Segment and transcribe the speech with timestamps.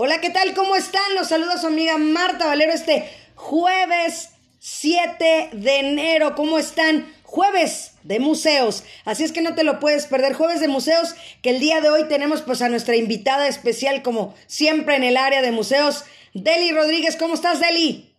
[0.00, 0.54] Hola, ¿qué tal?
[0.54, 1.16] ¿Cómo están?
[1.16, 4.28] Los saluda su amiga Marta Valero este jueves
[4.60, 6.36] 7 de enero.
[6.36, 7.12] ¿Cómo están?
[7.24, 8.84] Jueves de museos.
[9.04, 10.34] Así es que no te lo puedes perder.
[10.34, 14.36] Jueves de museos, que el día de hoy tenemos pues a nuestra invitada especial como
[14.46, 17.16] siempre en el área de museos, Deli Rodríguez.
[17.16, 18.16] ¿Cómo estás, Deli?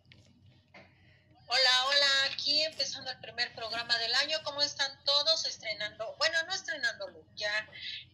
[1.47, 4.37] Hola, hola, aquí empezando el primer programa del año.
[4.43, 5.45] ¿Cómo están todos?
[5.45, 7.05] Estrenando, bueno, no estrenando
[7.37, 7.69] ya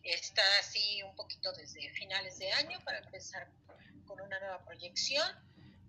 [0.06, 3.48] está así un poquito desde finales de año para empezar
[4.06, 5.28] con una nueva proyección.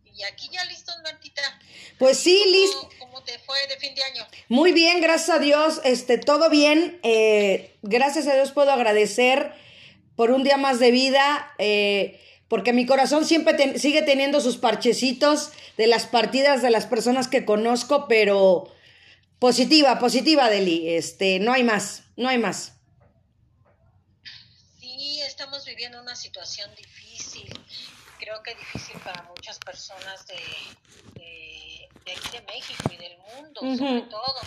[0.04, 1.42] Y aquí ya listos, Martita.
[1.98, 2.88] Pues sí, listo.
[2.98, 4.26] ¿Cómo te fue de fin de año?
[4.48, 6.98] Muy bien, gracias a Dios, este, todo bien.
[7.02, 9.52] Eh, gracias a Dios puedo agradecer
[10.14, 11.54] por un día más de vida.
[11.58, 17.28] Eh, porque mi corazón siempre sigue teniendo sus parchecitos de las partidas de las personas
[17.28, 18.72] que conozco, pero
[19.38, 22.75] positiva, positiva, Deli, este, no hay más, no hay más.
[25.38, 27.46] Estamos viviendo una situación difícil,
[28.18, 30.40] creo que difícil para muchas personas de,
[31.12, 34.40] de, aquí de México y del mundo, sobre todo,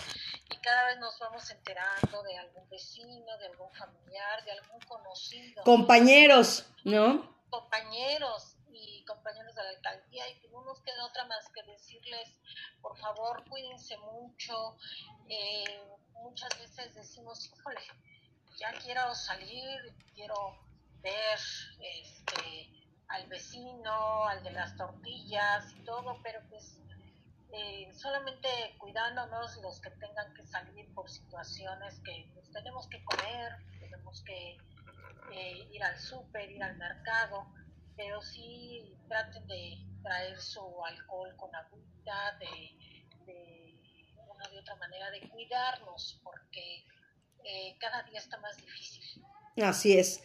[0.50, 5.62] y cada vez nos vamos enterando de algún vecino, de algún familiar, de algún conocido.
[5.62, 7.36] Compañeros, ¿no?
[7.50, 12.40] compañeros y compañeros de la alcaldía y no nos queda otra más que decirles,
[12.82, 14.76] por favor, cuídense mucho.
[15.28, 17.80] Eh, muchas veces decimos, híjole,
[18.58, 20.68] ya quiero salir, quiero
[21.02, 21.38] ver
[21.80, 22.70] este,
[23.08, 26.78] al vecino, al de las tortillas y todo, pero pues
[27.52, 28.48] eh, solamente
[28.78, 34.56] cuidándonos los que tengan que salir por situaciones que pues, tenemos que comer, tenemos que
[35.32, 37.46] eh, ir al súper, ir al mercado,
[37.96, 42.76] pero sí traten de traer su alcohol con agüita, de,
[44.28, 46.86] una de otra manera de cuidarnos, porque
[47.44, 49.22] eh, cada día está más difícil.
[49.56, 50.22] Así es.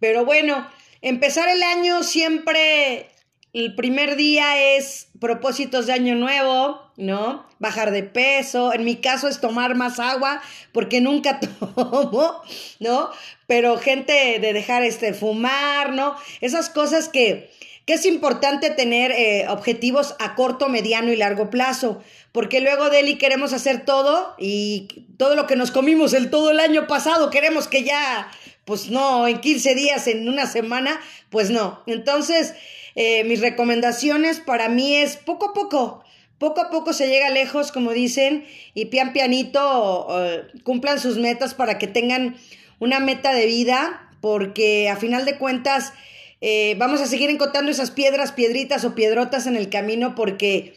[0.00, 0.68] Pero bueno,
[1.02, 3.08] empezar el año siempre
[3.52, 7.46] el primer día es propósitos de año nuevo, ¿no?
[7.58, 8.74] Bajar de peso.
[8.74, 10.42] En mi caso es tomar más agua
[10.72, 11.40] porque nunca
[11.74, 12.42] tomo,
[12.80, 13.10] ¿no?
[13.46, 16.16] Pero gente de dejar este fumar, ¿no?
[16.42, 17.50] Esas cosas que,
[17.86, 22.02] que es importante tener eh, objetivos a corto, mediano y largo plazo.
[22.32, 26.60] Porque luego, Deli, queremos hacer todo y todo lo que nos comimos el todo el
[26.60, 28.30] año pasado, queremos que ya,
[28.66, 31.00] pues no, en 15 días, en una semana,
[31.30, 31.82] pues no.
[31.86, 32.52] Entonces,
[32.96, 36.04] eh, mis recomendaciones para mí es poco a poco.
[36.38, 38.44] Poco a poco se llega lejos, como dicen,
[38.74, 42.36] y pian pianito eh, cumplan sus metas para que tengan
[42.80, 45.92] una meta de vida, porque a final de cuentas
[46.40, 50.74] eh, vamos a seguir encontrando esas piedras, piedritas o piedrotas en el camino, porque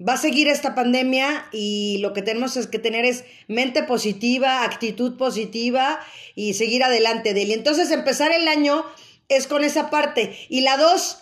[0.00, 4.64] va a seguir esta pandemia y lo que tenemos es que tener es mente positiva,
[4.64, 6.00] actitud positiva
[6.34, 7.52] y seguir adelante de él.
[7.52, 8.84] Entonces empezar el año
[9.28, 10.36] es con esa parte.
[10.48, 11.18] Y la dos,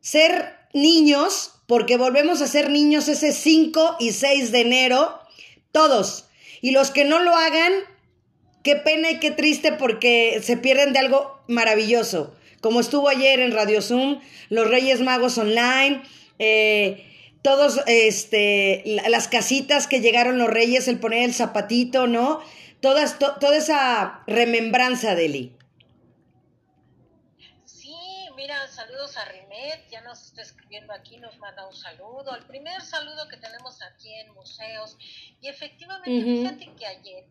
[0.00, 5.18] ser niños, porque volvemos a ser niños ese 5 y 6 de enero,
[5.72, 6.26] todos.
[6.60, 7.72] Y los que no lo hagan,
[8.62, 12.34] qué pena y qué triste porque se pierden de algo maravilloso.
[12.60, 14.20] Como estuvo ayer en Radio Zoom,
[14.50, 16.02] los Reyes Magos Online,
[16.38, 17.09] eh,
[17.42, 22.40] todos, este, las casitas que llegaron los Reyes, el poner el zapatito, ¿no?
[22.80, 25.56] Todas, toda esa remembranza de Eli.
[29.90, 34.12] ya nos está escribiendo aquí, nos manda un saludo, el primer saludo que tenemos aquí
[34.14, 34.96] en museos.
[35.40, 37.24] Y efectivamente, fíjate que ayer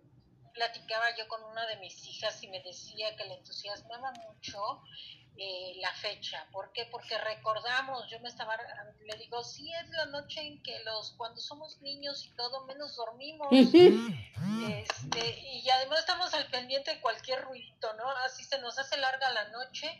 [0.53, 4.81] platicaba yo con una de mis hijas y me decía que le entusiasmaba mucho
[5.37, 6.47] eh, la fecha.
[6.51, 6.85] ¿Por qué?
[6.91, 8.57] Porque recordamos, yo me estaba,
[9.05, 12.95] le digo, sí es la noche en que los, cuando somos niños y todo, menos
[12.95, 13.47] dormimos.
[13.51, 18.09] este, y además estamos al pendiente de cualquier ruido, ¿no?
[18.25, 19.97] Así se nos hace larga la noche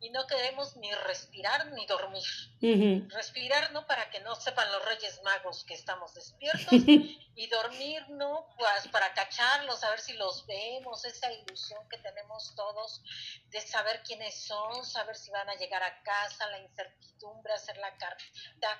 [0.00, 2.24] y no queremos ni respirar ni dormir.
[2.60, 3.86] Respirar, ¿no?
[3.86, 6.68] Para que no sepan los Reyes Magos que estamos despiertos
[7.34, 8.48] y dormir, ¿no?
[8.58, 13.02] Pues para cacharlos, a ver si los vemos, esa ilusión que tenemos todos
[13.48, 17.96] de saber quiénes son, saber si van a llegar a casa, la incertidumbre, hacer la
[17.96, 18.78] cartita.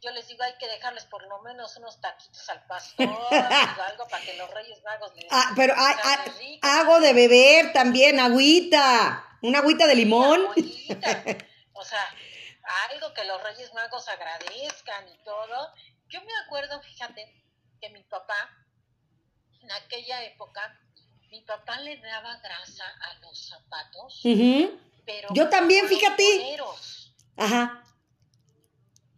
[0.00, 3.08] Yo les digo, hay que dejarles por lo menos unos taquitos al pastor,
[3.90, 9.24] algo para que los Reyes Magos les Ah, pero hay, hago de beber también, agüita.
[9.42, 10.46] Una agüita de limón.
[11.74, 12.08] O sea,
[12.90, 15.72] algo que los Reyes Magos agradezcan y todo.
[16.08, 17.34] Yo me acuerdo, fíjate,
[17.80, 18.50] que mi papá,
[19.60, 20.78] en aquella época,
[21.30, 24.20] mi papá le daba grasa a los zapatos.
[25.04, 26.24] pero Yo también, fíjate.
[26.38, 27.14] Boleros.
[27.36, 27.84] Ajá.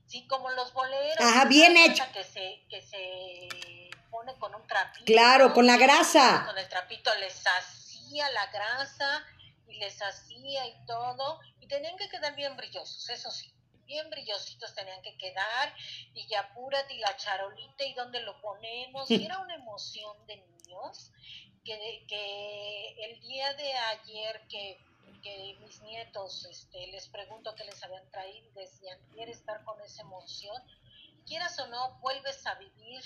[0.06, 1.20] Sí, como los boleros.
[1.20, 2.05] Ajá, bien hecho.
[2.12, 5.05] Que se, que se pone con un trapito.
[5.05, 6.44] Claro, con la grasa.
[6.47, 9.25] Con el trapito les hacía la grasa
[9.71, 13.53] y les hacía y todo, y tenían que quedar bien brillosos, eso sí,
[13.87, 15.75] bien brillositos tenían que quedar,
[16.15, 20.37] y ya apúrate y la charolita y dónde lo ponemos, y era una emoción de
[20.37, 21.13] niños
[21.65, 24.79] que, que el día de ayer que,
[25.23, 30.03] que mis nietos este, les pregunto qué les habían traído, decían, quiere estar con esa
[30.03, 30.63] emoción,
[31.27, 33.03] quieras o no, vuelves a vivir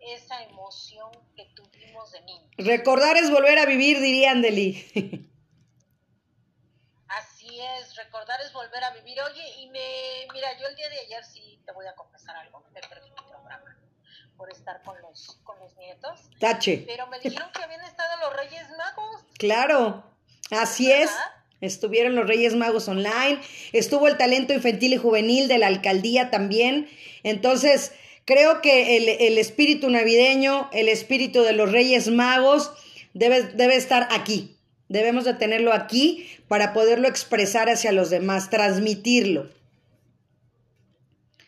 [0.00, 2.50] esa emoción que tuvimos de niños.
[2.56, 5.28] Recordar es volver a vivir, diría Andeli.
[7.48, 9.18] Así es, recordar es volver a vivir.
[9.22, 12.62] Oye, y me, mira, yo el día de ayer sí te voy a confesar algo,
[12.74, 13.74] me perdí mi programa
[14.36, 16.28] por estar con los, con los nietos.
[16.38, 16.84] Tache.
[16.86, 19.22] Pero me dijeron que habían estado los Reyes Magos.
[19.38, 20.04] Claro,
[20.50, 21.10] así es.
[21.62, 23.40] Estuvieron los Reyes Magos online,
[23.72, 26.90] estuvo el talento infantil y juvenil de la alcaldía también.
[27.22, 27.92] Entonces,
[28.26, 32.72] creo que el, el espíritu navideño, el espíritu de los Reyes Magos
[33.14, 34.57] debe, debe estar aquí.
[34.88, 39.50] Debemos de tenerlo aquí para poderlo expresar hacia los demás, transmitirlo.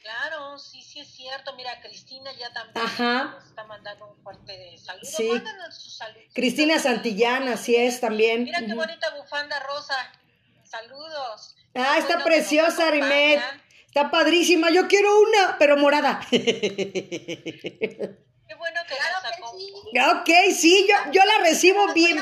[0.03, 1.57] Claro, sí, sí es cierto.
[1.57, 5.05] Mira, Cristina ya también nos está mandando un fuerte saludo.
[5.05, 5.31] Sí.
[5.71, 6.25] Sus saludos.
[6.35, 8.45] Cristina Santillana, así es también.
[8.45, 9.95] Mira qué bonita bufanda rosa.
[10.65, 11.57] Saludos.
[11.75, 13.41] Ah, está preciosa, Arimet.
[13.87, 14.71] Está padrísima.
[14.71, 16.21] Yo quiero una, pero morada.
[16.31, 16.39] Qué
[18.57, 19.59] bueno que claro la sacó.
[19.59, 19.73] Sí.
[20.13, 22.19] Ok, sí, yo, yo la recibo bien.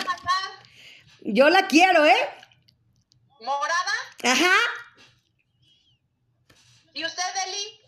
[1.31, 2.31] Yo la quiero, ¿eh?
[3.41, 3.93] ¿Morada?
[4.25, 4.55] Ajá.
[6.95, 7.83] ¿Y usted, Eli?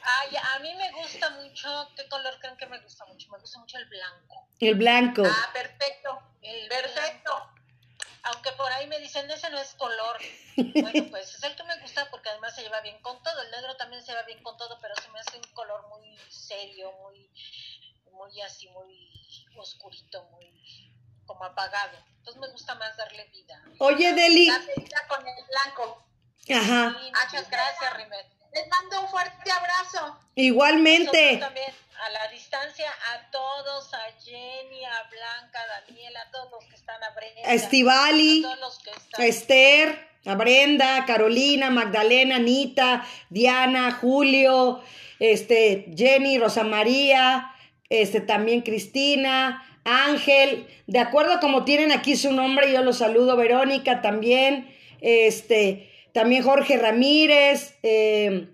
[0.00, 3.28] Ay, a mí me gusta mucho, ¿qué color creen que me gusta mucho?
[3.30, 4.48] Me gusta mucho el blanco.
[4.60, 5.22] El blanco.
[5.26, 6.22] Ah, perfecto.
[6.40, 7.50] El perfecto.
[8.22, 10.16] Aunque por ahí me dicen, ese no es color.
[10.56, 13.42] Bueno, pues es el que me gusta porque además se lleva bien con todo.
[13.42, 16.16] El negro también se va bien con todo, pero se me hace un color muy
[16.30, 17.30] serio, muy,
[18.10, 20.93] muy así, muy oscurito, muy
[21.26, 21.98] como apagado.
[22.18, 23.62] Entonces me gusta más darle vida.
[23.78, 24.48] Oye, Deli.
[25.08, 26.04] con el blanco.
[26.50, 26.96] Ajá.
[26.98, 28.26] muchas gracias, Rimet.
[28.54, 30.18] Les mando un fuerte abrazo.
[30.36, 31.38] Igualmente.
[31.38, 31.72] también,
[32.06, 36.76] a la distancia, a todos, a Jenny, a Blanca, a Daniela, a todos los que
[36.76, 37.42] están, a Brenda.
[37.48, 38.44] A Estivali,
[39.18, 44.82] a Esther, a Brenda, a Carolina, Magdalena, Anita, Diana, Julio,
[45.18, 47.52] este, Jenny, Rosa María,
[47.88, 54.00] este, también Cristina, Ángel, de acuerdo como tienen aquí su nombre, yo los saludo, Verónica
[54.00, 54.66] también,
[55.00, 58.48] este, también Jorge Ramírez, eh,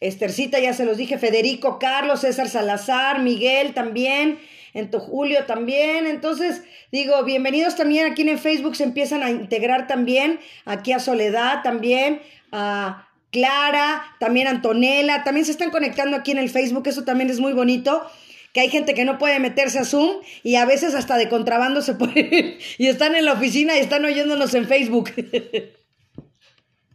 [0.00, 4.38] Estercita, ya se los dije, Federico Carlos, César Salazar, Miguel también,
[4.74, 6.06] Ento Julio también.
[6.06, 11.62] Entonces, digo, bienvenidos también aquí en Facebook, se empiezan a integrar también, aquí a Soledad
[11.62, 12.20] también,
[12.50, 17.38] a Clara, también Antonella, también se están conectando aquí en el Facebook, eso también es
[17.38, 18.06] muy bonito
[18.52, 21.82] que hay gente que no puede meterse a Zoom y a veces hasta de contrabando
[21.82, 25.10] se puede y están en la oficina y están oyéndonos en Facebook.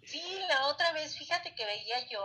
[0.06, 2.24] Sí, la otra vez, fíjate que veía yo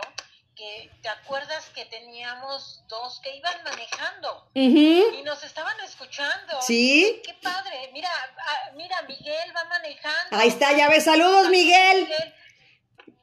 [0.55, 6.61] que te acuerdas que teníamos dos que iban manejando y nos estaban escuchando.
[6.61, 7.21] Sí.
[7.25, 7.89] Qué padre.
[7.91, 8.09] Mira,
[8.75, 10.37] mira, Miguel va manejando.
[10.37, 11.05] Ahí está, ya ves.
[11.05, 12.07] Saludos, Miguel.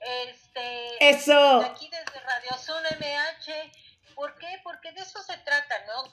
[0.01, 1.61] Este, Eso.
[1.61, 3.71] Aquí desde Radio Zona MH
[4.21, 4.61] ¿Por qué?
[4.63, 6.13] Porque de eso se trata, ¿no?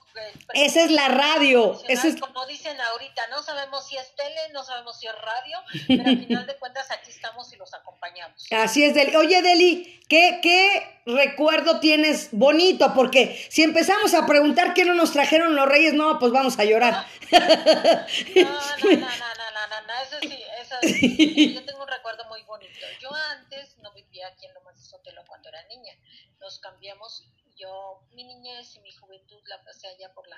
[0.54, 1.78] Esa es la radio.
[1.90, 2.18] Eso es...
[2.18, 5.58] Como dicen ahorita, no sabemos si es tele, no sabemos si es radio,
[5.90, 8.46] pero al final de cuentas aquí estamos y los acompañamos.
[8.52, 9.14] Así es, Deli.
[9.18, 12.94] Oye, Deli, ¿qué, ¿qué recuerdo tienes bonito?
[12.94, 16.64] Porque si empezamos a preguntar qué no nos trajeron los reyes, no, pues vamos a
[16.64, 17.06] llorar.
[17.30, 18.50] No, no,
[18.90, 21.54] no, no, no, no, eso sí, eso sí.
[21.56, 22.86] Yo tengo un recuerdo muy bonito.
[23.02, 25.94] Yo antes no vivía aquí en Lomas de Sotelo cuando era niña.
[26.40, 27.28] Nos cambiamos
[27.58, 30.38] yo mi niñez y mi juventud la pasé allá por la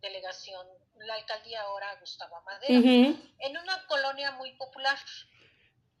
[0.00, 4.98] delegación, la alcaldía ahora Gustavo Amadero, en una colonia muy popular.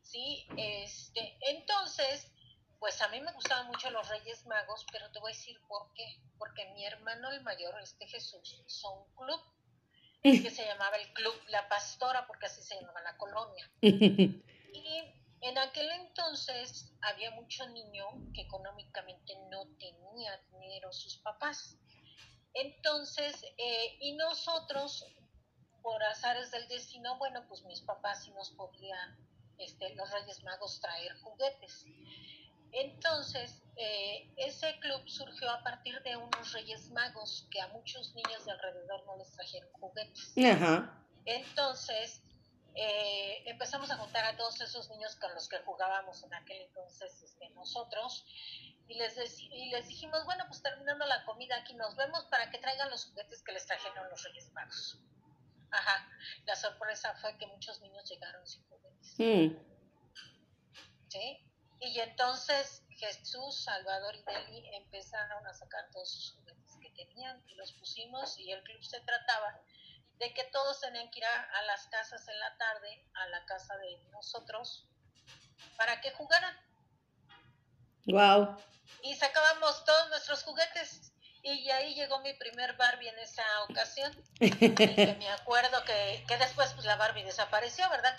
[0.02, 2.30] Sí, este, entonces,
[2.78, 5.92] pues a mí me gustaban mucho los Reyes Magos, pero te voy a decir por
[5.94, 6.20] qué.
[6.38, 9.40] Porque mi hermano el mayor, este Jesús, hizo un club
[10.22, 13.70] que se llamaba el Club La Pastora, porque así se llamaba la colonia.
[13.82, 21.76] y en aquel entonces había mucho niño que económicamente no tenía dinero sus papás.
[22.54, 25.04] Entonces, eh, y nosotros,
[25.82, 29.16] por azares del destino, bueno, pues mis papás sí nos podían,
[29.58, 31.84] este, los Reyes Magos, traer juguetes.
[32.72, 38.44] Entonces, eh, ese club surgió a partir de unos Reyes Magos que a muchos niños
[38.46, 40.32] de alrededor no les trajeron juguetes.
[41.26, 42.22] Entonces,
[42.78, 47.22] eh, empezamos a juntar a todos esos niños con los que jugábamos en aquel entonces
[47.22, 48.26] este, nosotros
[48.86, 52.58] y les, y les dijimos, bueno, pues terminando la comida aquí nos vemos para que
[52.58, 54.98] traigan los juguetes que les trajeron los Reyes Magos.
[55.70, 56.08] Ajá.
[56.44, 59.14] La sorpresa fue que muchos niños llegaron sin juguetes.
[59.18, 59.56] Mm.
[61.08, 61.40] ¿Sí?
[61.80, 67.54] Y entonces Jesús, Salvador y Deli empezaron a sacar todos sus juguetes que tenían y
[67.54, 69.60] los pusimos y el club se trataba
[70.18, 73.76] de que todos tenían que ir a, las casas en la tarde, a la casa
[73.76, 74.86] de nosotros,
[75.76, 76.56] para que jugaran.
[78.06, 78.56] Wow.
[79.02, 84.12] Y sacábamos todos nuestros juguetes y ahí llegó mi primer Barbie en esa ocasión.
[84.40, 88.16] me acuerdo que, que después pues, la Barbie desapareció, ¿verdad?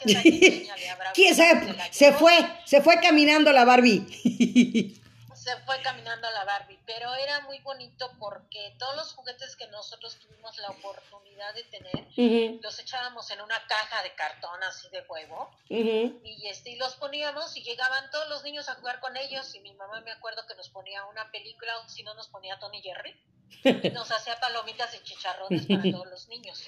[1.13, 1.75] ¿Quién sabe?
[1.91, 2.33] Se, fue,
[2.65, 5.01] se fue caminando la Barbie.
[5.47, 10.17] se fue caminando la Barbie, pero era muy bonito porque todos los juguetes que nosotros
[10.19, 15.49] tuvimos la oportunidad de tener, los echábamos en una caja de cartón así de huevo
[15.69, 19.61] y, este, y los poníamos y llegaban todos los niños a jugar con ellos y
[19.61, 22.81] mi mamá me acuerdo que nos ponía una película o si no nos ponía Tony
[22.81, 23.15] Jerry
[23.63, 26.67] y nos hacía palomitas y chicharrones para todos los niños.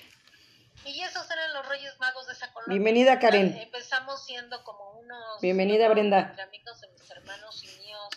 [0.85, 2.71] Y esos eran los Reyes Magos de esa colonia.
[2.71, 3.57] Bienvenida, Karen.
[3.57, 5.41] Empezamos siendo como unos...
[5.41, 6.19] Bienvenida, Brenda.
[6.19, 8.07] Entre amigos de mis hermanos y míos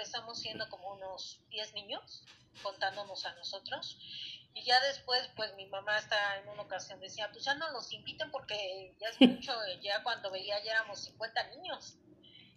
[0.00, 2.24] empezamos siendo como unos 10 niños,
[2.62, 3.98] contándonos a nosotros.
[4.54, 7.92] Y ya después, pues mi mamá hasta en una ocasión decía, pues ya no los
[7.92, 9.52] inviten porque ya es mucho,
[9.82, 11.96] ya cuando veía ya éramos 50 niños,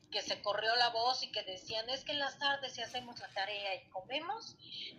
[0.09, 3.19] que se corrió la voz y que decían, es que en las tardes si hacemos
[3.19, 4.55] la tarea y comemos,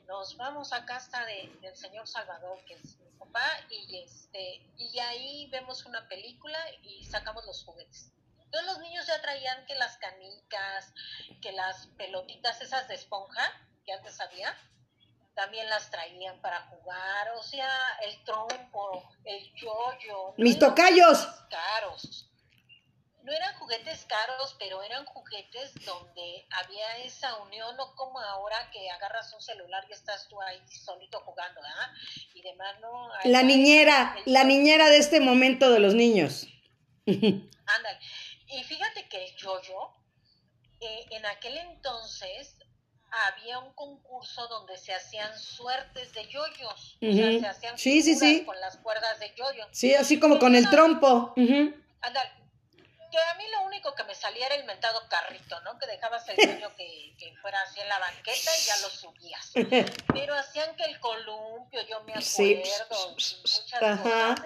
[0.06, 4.98] nos vamos a casa de, del señor Salvador, que es mi papá, y, este, y
[4.98, 8.13] ahí vemos una película y sacamos los juguetes.
[8.54, 10.94] Entonces los niños ya traían que las canicas,
[11.42, 13.42] que las pelotitas esas de esponja,
[13.84, 14.56] que antes había,
[15.34, 17.68] también las traían para jugar, o sea,
[18.04, 20.34] el trompo, el yoyo.
[20.36, 21.26] Mis tocayos.
[21.50, 22.30] Caros.
[23.24, 28.88] No eran juguetes caros, pero eran juguetes donde había esa unión, no como ahora que
[28.88, 31.92] agarras un celular y estás tú ahí solito jugando, ¿ah?
[32.34, 33.08] Y demás, ¿no?
[33.24, 36.46] La niñera, la niñera de este momento de los niños.
[37.06, 37.98] Ándale.
[38.54, 39.90] Y fíjate que el yoyo,
[40.80, 42.56] eh, en aquel entonces
[43.26, 46.96] había un concurso donde se hacían suertes de yoyos.
[47.02, 48.44] O sea, se hacían sí, sí, sí.
[48.44, 49.66] con las cuerdas de yoyo.
[49.72, 51.34] Sí, así como con el trompo.
[51.36, 52.30] Andale.
[53.10, 55.78] Que a mí lo único que me salía era el mentado carrito, ¿no?
[55.78, 59.52] Que dejabas el yoyo que, que, fuera así en la banqueta y ya lo subías.
[60.12, 64.40] Pero hacían que el columpio, yo me acuerdo, muchas cosas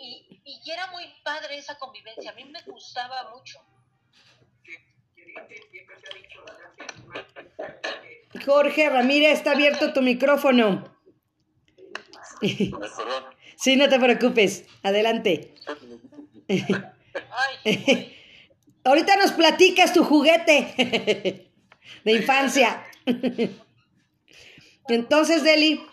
[0.00, 3.60] y, y era muy padre esa convivencia, a mí me gustaba mucho.
[8.44, 10.84] Jorge Ramírez, está abierto tu micrófono.
[13.56, 14.64] Sí, no te preocupes.
[14.82, 15.54] Adelante.
[18.84, 21.50] Ahorita nos platicas tu juguete
[22.04, 22.84] de infancia.
[24.88, 25.84] Entonces, Deli.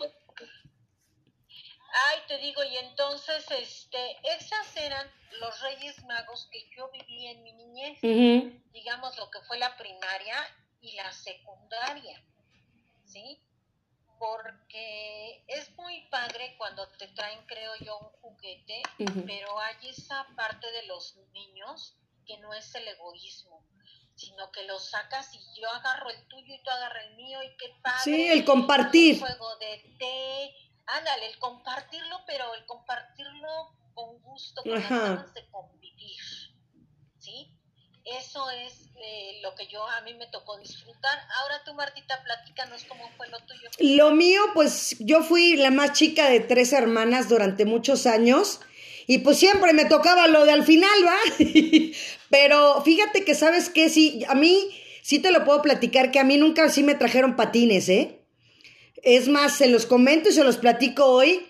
[2.08, 5.10] Ay, te digo, y entonces, este, esas eran
[5.40, 7.98] los Reyes Magos que yo viví en mi niñez,
[8.72, 10.36] digamos lo que fue la primaria
[10.80, 12.22] y la secundaria,
[13.04, 13.42] ¿sí?
[14.18, 18.82] Porque es muy padre cuando te traen, creo yo, un juguete,
[19.26, 23.64] pero hay esa parte de los niños que no es el egoísmo,
[24.16, 27.56] sino que lo sacas y yo agarro el tuyo y tú agarras el mío y
[27.56, 28.02] qué padre.
[28.02, 29.14] Sí, el compartir.
[29.14, 30.54] Un juego de té,
[30.86, 36.20] ándale, el compartirlo, pero el compartirlo con gusto, con ganas de convivir,
[37.18, 37.50] ¿sí?
[38.04, 41.18] Eso es eh, lo que yo a mí me tocó disfrutar.
[41.40, 43.68] Ahora tú, Martita, platícanos cómo fue lo tuyo.
[43.80, 48.60] Lo mío, pues yo fui la más chica de tres hermanas durante muchos años.
[49.08, 51.16] Y pues siempre me tocaba lo de al final, ¿va?
[52.30, 53.88] Pero fíjate que, ¿sabes qué?
[53.88, 54.70] Sí, a mí
[55.02, 58.20] sí te lo puedo platicar, que a mí nunca sí me trajeron patines, ¿eh?
[59.02, 61.46] Es más, se los comento y se los platico hoy.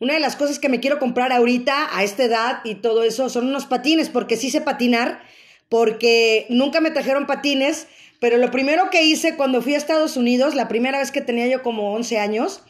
[0.00, 3.28] Una de las cosas que me quiero comprar ahorita, a esta edad y todo eso,
[3.28, 5.20] son unos patines, porque sí sé patinar,
[5.68, 7.88] porque nunca me trajeron patines,
[8.20, 11.48] pero lo primero que hice cuando fui a Estados Unidos, la primera vez que tenía
[11.48, 12.62] yo como 11 años,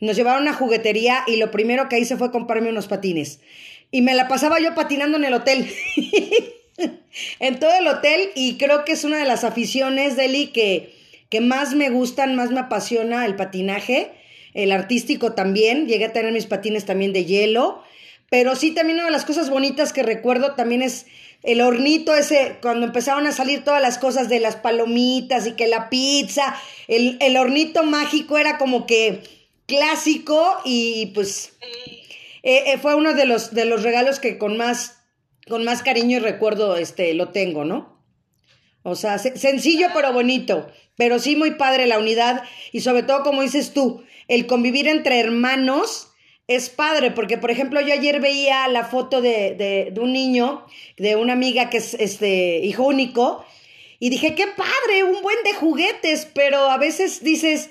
[0.00, 3.40] nos llevaron a juguetería y lo primero que hice fue comprarme unos patines.
[3.90, 5.70] Y me la pasaba yo patinando en el hotel.
[7.38, 10.94] en todo el hotel y creo que es una de las aficiones, Deli, que
[11.32, 14.10] que más me gustan, más me apasiona el patinaje,
[14.52, 17.82] el artístico también, llegué a tener mis patines también de hielo,
[18.28, 21.06] pero sí también una de las cosas bonitas que recuerdo también es
[21.42, 25.68] el hornito ese, cuando empezaron a salir todas las cosas de las palomitas y que
[25.68, 26.54] la pizza,
[26.86, 29.22] el, el hornito mágico era como que
[29.66, 31.54] clásico y pues
[32.42, 35.02] eh, eh, fue uno de los, de los regalos que con más,
[35.48, 37.90] con más cariño y recuerdo este, lo tengo, ¿no?
[38.82, 40.68] O sea, sencillo pero bonito,
[41.02, 45.18] pero sí muy padre la unidad y sobre todo, como dices tú, el convivir entre
[45.18, 46.12] hermanos
[46.46, 50.64] es padre, porque por ejemplo yo ayer veía la foto de, de, un niño,
[50.98, 53.44] de una amiga que es este hijo único,
[53.98, 57.70] y dije, qué padre, un buen de juguetes, pero a veces dices,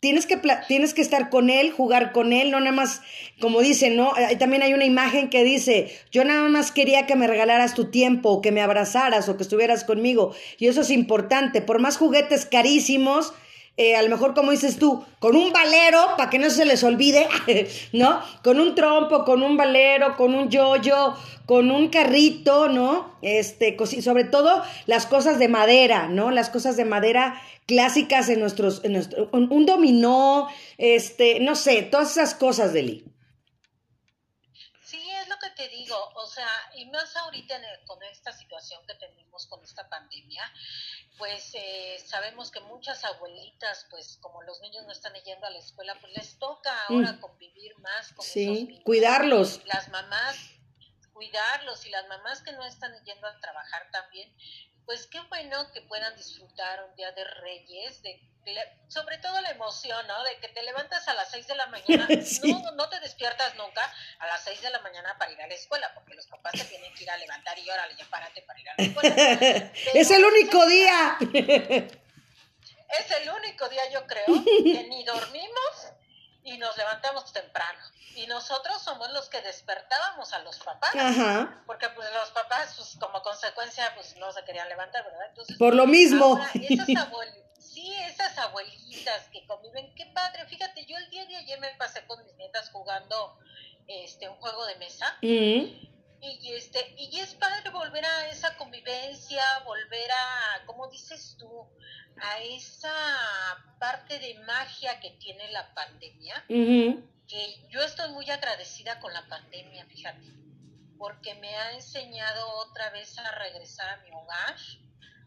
[0.00, 3.02] tienes que, tienes que estar con él, jugar con él, no nada más,
[3.38, 4.12] como dice, ¿no?
[4.38, 8.30] También hay una imagen que dice, yo nada más quería que me regalaras tu tiempo,
[8.30, 12.46] o que me abrazaras, o que estuvieras conmigo, y eso es importante, por más juguetes
[12.46, 13.34] carísimos,
[13.82, 16.84] eh, a lo mejor como dices tú, con un valero, para que no se les
[16.84, 17.26] olvide,
[17.94, 18.22] ¿no?
[18.44, 23.16] Con un trompo, con un valero, con un yoyo, con un carrito, ¿no?
[23.22, 26.30] Este, sobre todo las cosas de madera, ¿no?
[26.30, 32.10] Las cosas de madera clásicas en nuestros, en nuestro, un dominó, este, no sé, todas
[32.10, 33.02] esas cosas, Deli.
[34.84, 37.54] Sí, es lo que te digo, o sea, y más ahorita
[37.86, 40.42] con esta situación que tenemos con esta pandemia,
[41.20, 45.58] pues eh, sabemos que muchas abuelitas, pues como los niños no están yendo a la
[45.58, 47.20] escuela, pues les toca ahora mm.
[47.20, 48.84] convivir más con sí, esos niños.
[48.84, 49.60] cuidarlos.
[49.66, 50.36] Las mamás,
[51.12, 54.34] cuidarlos y las mamás que no están yendo a trabajar también,
[54.86, 58.20] pues qué bueno que puedan disfrutar un día de Reyes, de
[58.88, 60.22] sobre todo la emoción, ¿no?
[60.24, 62.08] De que te levantas a las 6 de la mañana,
[62.44, 63.82] no, no te despiertas nunca
[64.18, 66.64] a las 6 de la mañana para ir a la escuela, porque los papás te
[66.64, 69.14] tienen que ir a levantar y órale, ya párate para ir a la escuela.
[69.94, 71.18] es el único día.
[71.32, 75.92] es el único día, yo creo, que ni dormimos
[76.42, 77.78] y nos levantamos temprano.
[78.16, 80.92] Y nosotros somos los que despertábamos a los papás.
[81.66, 85.26] Porque pues los papás, pues como consecuencia, pues no se querían levantar, ¿verdad?
[85.28, 86.38] Entonces, Por lo mismo.
[86.54, 87.08] esas
[87.58, 90.46] sí, esas abuelitas que conviven, qué padre.
[90.46, 93.38] Fíjate, yo el día de ayer me pasé con mis nietas jugando
[93.86, 95.16] este un juego de mesa.
[95.22, 95.99] Mm.
[96.22, 101.66] Y este, y es padre volver a esa convivencia, volver a, como dices tú,
[102.20, 102.92] a esa
[103.78, 109.86] parte de magia que tiene la pandemia, que yo estoy muy agradecida con la pandemia,
[109.86, 110.20] fíjate,
[110.98, 114.56] porque me ha enseñado otra vez a regresar a mi hogar,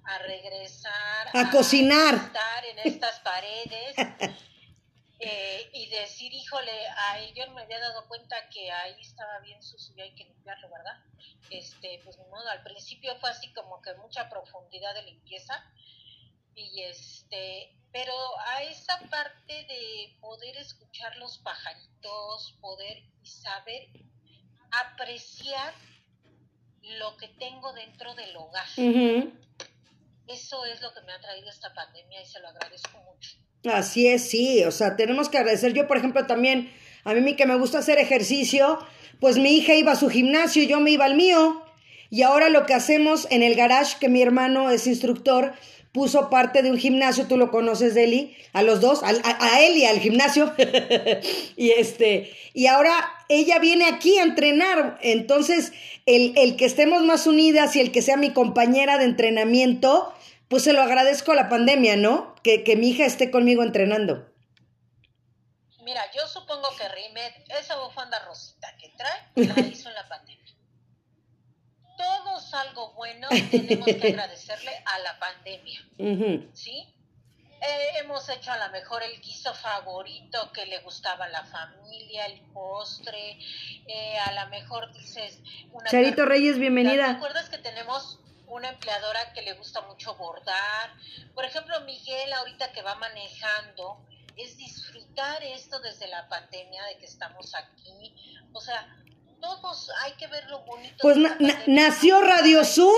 [0.06, 3.96] a regresar a, cocinar, estar en estas paredes.
[5.26, 9.62] Eh, y decir, híjole, ahí yo no me había dado cuenta que ahí estaba bien
[9.64, 11.02] sucio y hay que limpiarlo, ¿verdad?
[11.50, 15.64] Este, pues ni modo, al principio fue así como que mucha profundidad de limpieza,
[16.56, 18.14] y este, pero
[18.48, 23.88] a esa parte de poder escuchar los pajaritos, poder y saber
[24.72, 25.74] apreciar
[26.82, 28.68] lo que tengo dentro del hogar.
[30.28, 33.43] Eso es lo que me ha traído esta pandemia y se lo agradezco mucho.
[33.66, 35.74] Así es, sí, o sea, tenemos que agradecer.
[35.74, 36.70] Yo, por ejemplo, también,
[37.06, 38.80] a mí que me gusta hacer ejercicio,
[39.20, 41.64] pues mi hija iba a su gimnasio y yo me iba al mío.
[42.10, 45.54] Y ahora lo que hacemos en el garage, que mi hermano es instructor,
[45.94, 49.78] puso parte de un gimnasio, tú lo conoces, Deli, a los dos, a, a, él
[49.78, 50.52] y al gimnasio.
[51.56, 52.92] y este, y ahora
[53.30, 55.00] ella viene aquí a entrenar.
[55.02, 55.72] Entonces,
[56.06, 60.14] el, el, que estemos más unidas y el que sea mi compañera de entrenamiento,
[60.54, 62.36] pues se lo agradezco a la pandemia, ¿no?
[62.44, 64.32] Que, que mi hija esté conmigo entrenando.
[65.82, 70.44] Mira, yo supongo que Rimet, esa bufanda rosita que trae, la hizo en la pandemia
[71.96, 76.50] todos algo bueno tenemos que agradecerle a la pandemia.
[76.54, 76.94] ¿Sí?
[77.62, 82.26] Eh, hemos hecho a lo mejor el guiso favorito que le gustaba a la familia,
[82.26, 83.40] el postre,
[83.88, 85.40] eh, a lo mejor dices...
[85.72, 87.06] Una Charito Reyes, bienvenida.
[87.06, 90.94] ¿Te acuerdas que tenemos una empleadora que le gusta mucho bordar?
[91.34, 94.06] Por ejemplo, Miguel ahorita que va manejando,
[94.38, 98.16] es disfrutar esto desde la pandemia de que estamos aquí.
[98.52, 98.88] O sea,
[99.40, 100.96] todos hay que ver lo bonito.
[101.02, 101.18] Pues
[101.68, 102.94] nació Radio Zoom,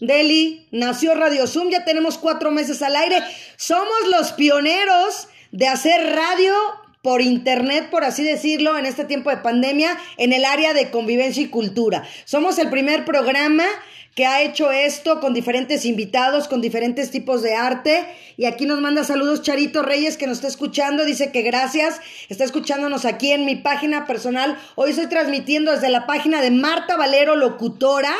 [0.00, 3.22] Deli, nació Radio Zoom, ya tenemos cuatro meses al aire.
[3.56, 6.54] Somos los pioneros de hacer radio
[7.02, 11.42] por internet, por así decirlo, en este tiempo de pandemia, en el área de convivencia
[11.42, 12.06] y cultura.
[12.24, 13.64] Somos el primer programa
[14.14, 18.04] que ha hecho esto con diferentes invitados, con diferentes tipos de arte.
[18.36, 22.44] Y aquí nos manda saludos Charito Reyes que nos está escuchando, dice que gracias, está
[22.44, 24.58] escuchándonos aquí en mi página personal.
[24.74, 28.12] Hoy estoy transmitiendo desde la página de Marta Valero Locutora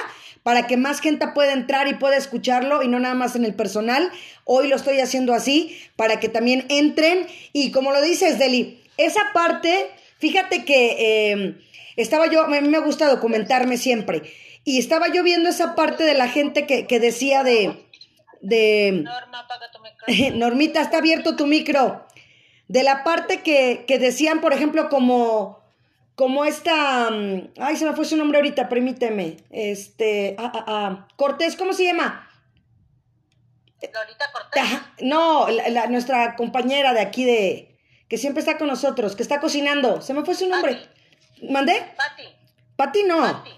[0.43, 3.55] para que más gente pueda entrar y pueda escucharlo y no nada más en el
[3.55, 4.11] personal.
[4.45, 7.27] Hoy lo estoy haciendo así para que también entren.
[7.53, 11.55] Y como lo dices, Deli, esa parte, fíjate que eh,
[11.97, 14.23] estaba yo, a mí me gusta documentarme siempre.
[14.69, 17.87] Y estaba yo viendo esa parte de la gente que, que decía de...
[18.43, 20.37] de Norma, apaga tu micro.
[20.37, 22.07] Normita, está abierto tu micro.
[22.67, 25.59] De la parte que, que decían, por ejemplo, como
[26.17, 31.09] como esta, mm, ay, se me fue su nombre ahorita, permíteme, este, ah, ah, ah,
[31.17, 32.29] Cortés, ¿cómo se llama?
[33.81, 34.65] Lolita Cortés.
[35.01, 40.03] no, la, nuestra compañera de aquí de, que siempre está con nosotros, que está cocinando,
[40.03, 40.79] se me fue su nombre.
[41.49, 41.95] ¿Mandé?
[41.97, 42.25] Pati.
[42.77, 43.21] Pati no.
[43.21, 43.58] Pati.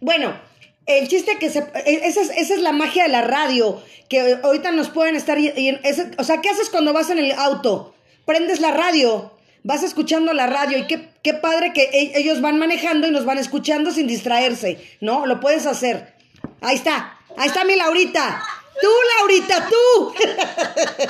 [0.00, 0.38] Bueno,
[0.86, 1.60] el chiste que se...
[1.60, 5.38] e, Esa es, esa es la magia de la radio, que ahorita nos pueden estar...
[5.38, 7.94] o sea, ¿qué haces cuando vas en el auto?
[8.24, 9.32] Prendes la radio,
[9.62, 13.24] vas escuchando la radio y qué, qué padre que e- ellos van manejando y nos
[13.24, 15.26] van escuchando sin distraerse, ¿no?
[15.26, 16.14] Lo puedes hacer.
[16.60, 18.42] Ahí está, ahí está mi Laurita.
[18.80, 20.14] Tú, Laurita, tú.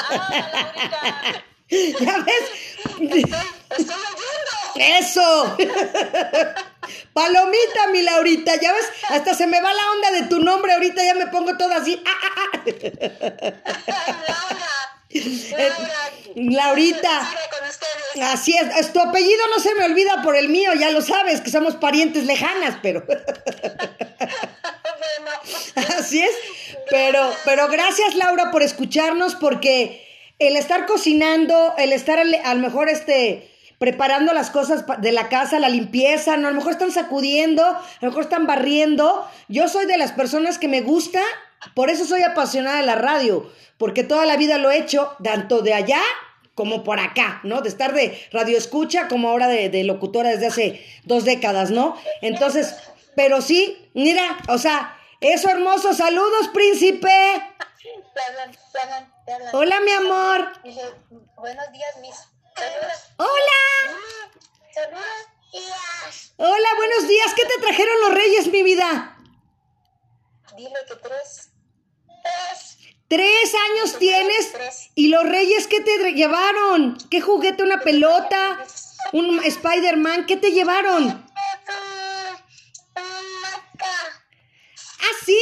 [0.08, 1.44] Ah, Laurita.
[2.00, 2.44] ¿Ya ves?
[2.98, 4.59] Estoy oyendo.
[4.76, 5.56] Eso.
[7.12, 11.04] Palomita, mi Laurita, ya ves, hasta se me va la onda de tu nombre, ahorita
[11.04, 12.02] ya me pongo toda así.
[12.04, 12.62] Ah, ah, ah.
[14.28, 14.68] Laura.
[15.58, 16.10] Laura.
[16.34, 17.32] Laurita.
[17.50, 18.22] Con.
[18.22, 21.40] Así es, es, tu apellido no se me olvida por el mío, ya lo sabes,
[21.40, 23.22] que somos parientes lejanas, pero Bueno,
[25.98, 26.32] así es.
[26.90, 30.06] Pero, pero gracias Laura por escucharnos, porque
[30.38, 33.48] el estar cocinando, el estar al, a lo mejor este
[33.80, 37.82] preparando las cosas de la casa, la limpieza, no, a lo mejor están sacudiendo, a
[38.02, 39.26] lo mejor están barriendo.
[39.48, 41.22] Yo soy de las personas que me gusta,
[41.74, 45.62] por eso soy apasionada de la radio, porque toda la vida lo he hecho, tanto
[45.62, 46.02] de allá
[46.54, 47.62] como por acá, ¿no?
[47.62, 51.96] De estar de radio escucha como ahora de, de locutora desde hace dos décadas, ¿no?
[52.20, 52.76] Entonces,
[53.16, 57.08] pero sí, mira, o sea, eso hermoso, saludos, príncipe.
[57.08, 59.54] te hablan, te hablan, te hablan.
[59.54, 60.52] Hola, mi amor.
[61.38, 62.39] Buenos días, mis.
[63.16, 63.98] Hola.
[64.74, 65.04] Saludos.
[65.52, 66.32] Días.
[66.36, 67.32] Hola, buenos días.
[67.34, 69.16] ¿Qué te trajeron los reyes, mi vida?
[70.56, 71.50] Dile que tres.
[72.22, 72.76] Tres.
[73.08, 74.90] Tres años tienes Tres.
[74.94, 76.96] y los reyes, ¿qué te llevaron?
[77.10, 77.62] ¿Qué juguete?
[77.62, 78.64] ¿Una pelota?
[79.12, 80.26] ¿Un Spider-Man?
[80.26, 81.04] ¿Qué te llevaron?
[81.04, 81.26] Un.
[85.02, 85.40] ¿Ah, sí?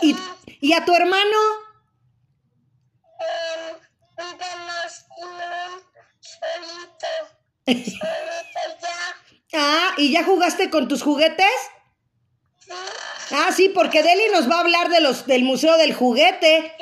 [0.00, 0.16] ¿Y, y,
[0.60, 1.36] y a tu hermano?
[9.54, 11.46] Ah, ¿y ya jugaste con tus juguetes?
[13.30, 16.74] Ah, sí, porque Deli nos va a hablar de los del Museo del Juguete.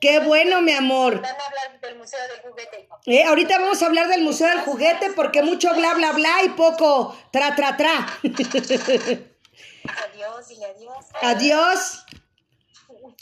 [0.00, 1.20] Qué bueno, mi amor.
[1.20, 2.88] Van a hablar del Museo del Juguete.
[3.06, 6.50] Eh, ahorita vamos a hablar del Museo del Juguete porque mucho bla bla bla y
[6.50, 8.06] poco tra tra tra.
[8.22, 8.38] Adiós,
[10.48, 11.06] dile adiós.
[11.22, 12.04] Adiós.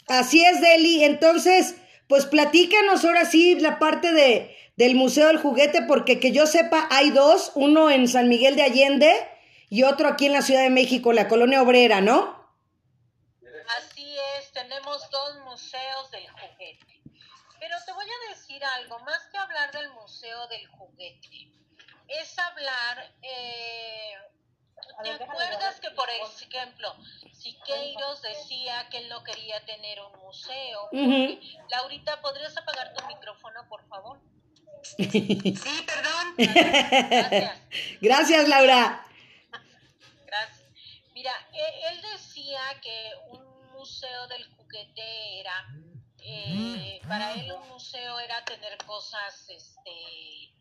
[0.07, 1.03] Así es, Deli.
[1.03, 1.75] Entonces,
[2.07, 6.87] pues platícanos ahora sí la parte de, del Museo del Juguete, porque que yo sepa,
[6.91, 9.27] hay dos, uno en San Miguel de Allende
[9.69, 12.37] y otro aquí en la Ciudad de México, la Colonia Obrera, ¿no?
[13.79, 17.01] Así es, tenemos dos museos del juguete.
[17.59, 21.51] Pero te voy a decir algo, más que hablar del museo del juguete,
[22.07, 24.13] es hablar, eh,
[25.03, 26.95] ¿te acuerdas que por ejemplo,
[27.33, 30.87] Siqueiros decía que él no quería tener un museo?
[31.71, 34.19] Laurita, ¿podrías apagar tu micrófono, por favor?
[34.83, 36.35] Sí, perdón.
[36.37, 37.61] Gracias.
[38.01, 39.05] Gracias, Laura.
[40.25, 40.63] Gracias.
[41.13, 45.67] Mira, e- él decía que un museo del juguete era,
[46.19, 50.53] eh, para él un museo era tener cosas este,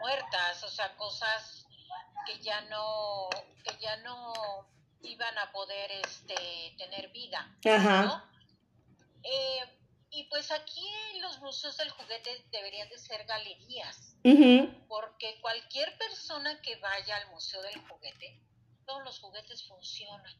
[0.00, 1.66] muertas, o sea, cosas
[2.26, 3.28] que ya no,
[3.64, 4.66] que ya no
[5.02, 7.56] iban a poder este, tener vida.
[7.64, 8.02] Ajá.
[8.02, 8.24] ¿no?
[9.22, 9.77] Eh,
[10.10, 10.86] y pues aquí
[11.20, 14.08] los museos del juguete deberían de ser galerías
[14.88, 18.40] porque cualquier persona que vaya al Museo del Juguete,
[18.84, 20.34] todos los juguetes funcionan.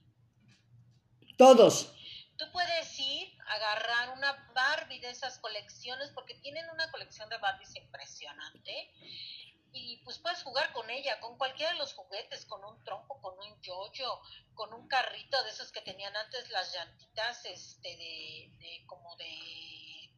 [1.36, 1.94] Todos.
[2.36, 7.74] Tú puedes ir, agarrar una Barbie de esas colecciones, porque tienen una colección de Barbies
[7.76, 8.92] impresionante,
[9.72, 13.34] y pues puedes jugar con ella, con cualquiera de los juguetes, con un trompo, con
[13.38, 14.20] un yoyo,
[14.54, 20.10] con un carrito de esos que tenían antes las llantitas, este, de, de como de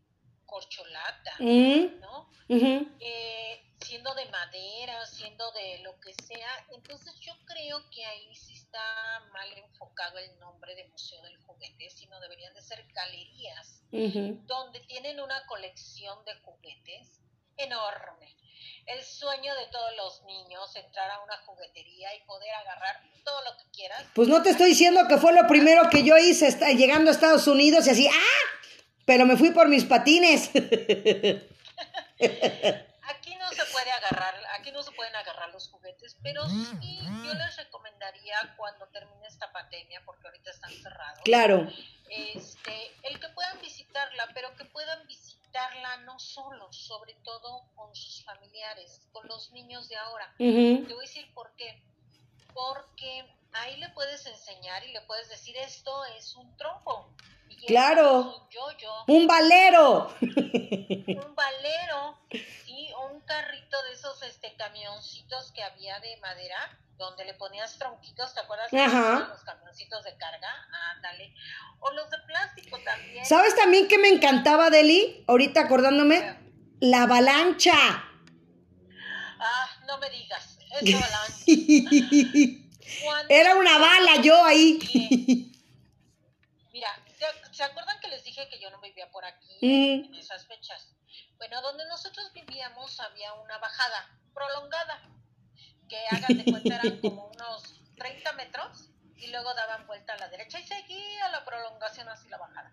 [0.47, 2.29] corcholata, Mm, ¿no?
[3.01, 6.67] eh, siendo de madera, siendo de lo que sea.
[6.73, 11.89] Entonces yo creo que ahí sí está mal enfocado el nombre de Museo del Juguete,
[11.91, 13.83] sino deberían de ser galerías
[14.47, 17.21] donde tienen una colección de juguetes
[17.57, 18.37] enorme.
[18.87, 23.57] El sueño de todos los niños, entrar a una juguetería y poder agarrar todo lo
[23.57, 24.05] que quieras.
[24.15, 27.15] Pues no te estoy diciendo que fue lo primero que yo hice está- llegando a
[27.15, 28.47] Estados Unidos y así, ¡ah!
[29.07, 30.51] Pero me fui por mis patines.
[32.21, 37.35] Aquí no se puede agarrar, aquí no se pueden agarrar los juguetes, pero sí yo
[37.35, 41.69] les recomendaría cuando termine esta pandemia, porque ahorita están cerrados, claro.
[42.09, 45.30] este, el que puedan visitarla, pero que puedan visitarla
[46.05, 50.33] no solos, sobre todo con sus familiares, con los niños de ahora.
[50.39, 50.45] Te
[50.85, 51.83] voy a decir por qué.
[52.55, 57.09] Porque ahí le puedes enseñar y le puedes decir esto es un trompo.
[57.49, 58.21] Y Claro.
[58.21, 60.15] un yo-yo, Un valero.
[60.21, 62.19] un valero,
[62.65, 67.77] sí, o un carrito de esos este camioncitos que había de madera, donde le ponías
[67.79, 68.73] tronquitos, ¿te acuerdas?
[68.73, 69.29] Ajá.
[69.31, 70.49] Los camioncitos de carga,
[70.95, 71.35] ándale.
[71.81, 73.25] O los de plástico también.
[73.25, 75.25] ¿Sabes también que me encantaba, Deli?
[75.27, 76.39] Ahorita acordándome.
[76.81, 77.75] La avalancha.
[79.39, 81.45] Ah, no me digas, esa avalancha.
[83.29, 84.79] Era una bala yo ahí.
[86.73, 86.89] Mira,
[87.53, 90.07] ¿se, acuerdan que les dije que yo no vivía por aquí Ujú.
[90.07, 90.89] en esas fechas?
[91.39, 95.03] Bueno, donde nosotros vivíamos había una bajada prolongada,
[95.91, 100.29] que hagan de cuenta eran como unos 30 metros y luego daban vuelta a la
[100.29, 102.73] derecha y seguía la prolongación así la bajada.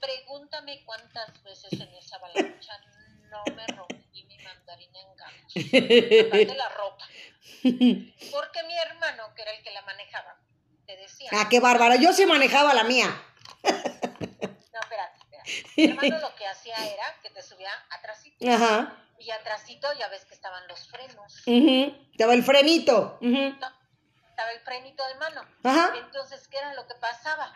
[0.00, 2.72] Pregúntame cuántas veces en esa avalancha
[3.30, 5.52] no me rompí mi mandarina en gatos,
[6.26, 7.06] aparte la ropa,
[8.32, 10.40] porque mi hermano, que era el que la manejaba,
[10.86, 11.30] te decía...
[11.32, 11.96] ah, qué bárbara.
[11.96, 13.06] Yo sí manejaba la mía.
[13.62, 13.70] No,
[14.80, 15.20] espérate,
[15.76, 18.48] Mi hermano lo que hacía era que te subía atrásito.
[18.50, 18.96] Ajá.
[19.18, 21.42] Y atrásito ya ves que estaban los frenos.
[21.46, 23.18] Estaba el frenito.
[23.20, 23.72] No,
[24.28, 25.42] estaba el frenito de mano.
[25.62, 25.92] Ajá.
[25.96, 27.54] Entonces, ¿qué era lo que pasaba?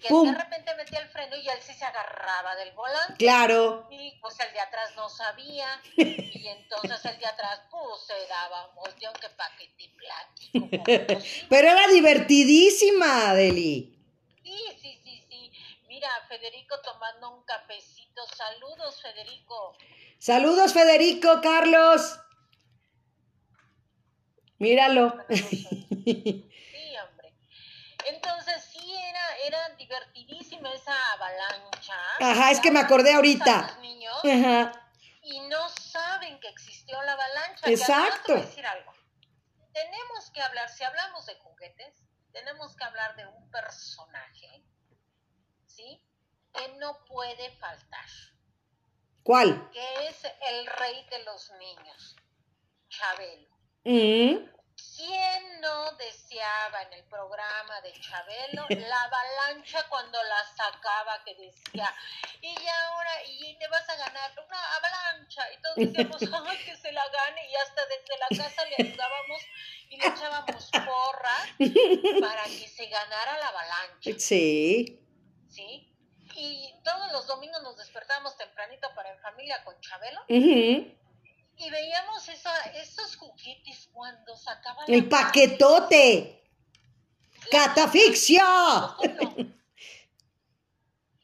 [0.00, 0.30] Que Pum.
[0.30, 3.14] de repente metía el freno y él sí se agarraba del volante.
[3.18, 3.86] Claro.
[3.90, 5.66] Y pues el de atrás no sabía.
[5.96, 11.24] Y entonces el de atrás, pues se daba volteón que pa' que te platico.
[11.48, 13.96] Pero era divertidísima, Deli.
[14.44, 15.52] Sí, sí, sí, sí.
[15.88, 18.22] Mira, Federico tomando un cafecito.
[18.36, 19.76] Saludos, Federico.
[20.18, 22.18] Saludos, Federico, Carlos.
[24.58, 25.14] Míralo.
[25.28, 27.34] Sí, hombre.
[28.06, 31.94] Entonces sí era, era divertidísima esa avalancha.
[32.20, 33.62] Ajá, es que me acordé ahorita.
[33.62, 34.72] Los niños Ajá.
[35.22, 37.64] y no saben que existió la avalancha.
[37.64, 38.34] que Exacto.
[38.34, 38.92] a decir algo.
[39.72, 44.62] Tenemos que hablar, si hablamos de juguetes, tenemos que hablar de un personaje,
[45.66, 46.02] ¿sí?
[46.56, 48.06] Que no puede faltar,
[49.22, 49.70] ¿Cuál?
[49.70, 52.16] que es el rey de los niños,
[52.88, 53.48] Chabelo.
[53.84, 54.56] Mm.
[54.96, 61.94] ¿Quién no deseaba en el programa de Chabelo la avalancha cuando la sacaba que decía,
[62.42, 65.42] y ahora, y te vas a ganar una avalancha?
[65.52, 69.42] Y todos decíamos, ay, que se la gane, y hasta desde la casa le ayudábamos
[69.88, 71.48] y le echábamos porras
[72.20, 75.00] para que se ganara la avalancha, Sí.
[75.48, 75.95] ¿sí?
[76.36, 80.20] Y todos los domingos nos despertábamos tempranito para en familia con Chabelo
[81.58, 86.42] y veíamos esa, esos juguetes cuando sacaba la El paquetote.
[87.50, 88.44] Catafixia.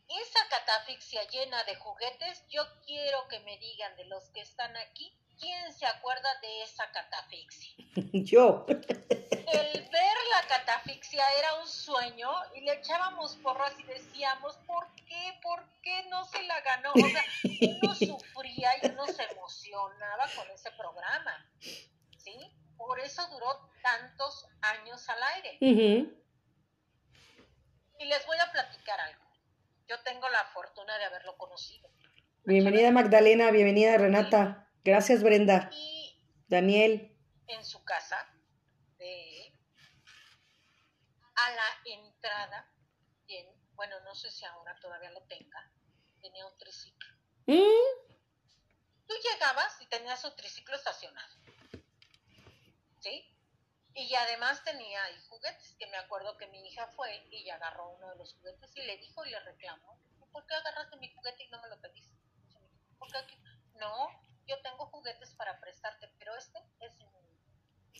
[0.08, 5.12] Esa catafixia llena de juguetes, yo quiero que me digan de los que están aquí,
[5.42, 7.74] ¿quién se acuerda de esa catafixia?
[8.12, 8.64] Yo.
[8.68, 15.38] El ver la catafixia era un sueño y le echábamos porras y decíamos, ¿por qué?
[15.42, 16.92] ¿Por qué no se la ganó?
[16.92, 17.24] O sea,
[17.82, 21.50] uno sufría y uno se emocionaba con ese programa,
[22.16, 22.34] ¿sí?
[22.76, 25.58] Por eso duró tantos años al aire.
[25.60, 26.22] Ujú.
[27.98, 29.22] Y les voy a platicar algo.
[29.88, 31.90] Yo tengo la fortuna de haberlo conocido.
[32.44, 34.71] Bienvenida Magdalena, bienvenida Renata.
[34.84, 35.70] Gracias Brenda.
[35.72, 37.08] Y Daniel.
[37.46, 38.16] en su casa,
[38.98, 39.52] de,
[41.34, 42.66] a la entrada,
[43.26, 45.70] tiene- bueno, no sé si ahora todavía lo tenga,
[46.20, 47.08] tenía un triciclo.
[47.46, 48.02] Mm.
[49.06, 51.34] Tú llegabas y tenías su triciclo estacionado.
[53.00, 53.28] ¿Sí?
[53.94, 58.08] Y además tenía ahí juguetes, que me acuerdo que mi hija fue y agarró uno
[58.10, 59.98] de los juguetes y le dijo y le reclamó,
[60.30, 62.16] ¿por qué agarraste mi juguete y no me lo pediste?
[62.98, 63.36] Porque aquí,
[63.74, 64.08] no,
[64.46, 67.08] yo tengo juguetes para prestarte, pero este es mío.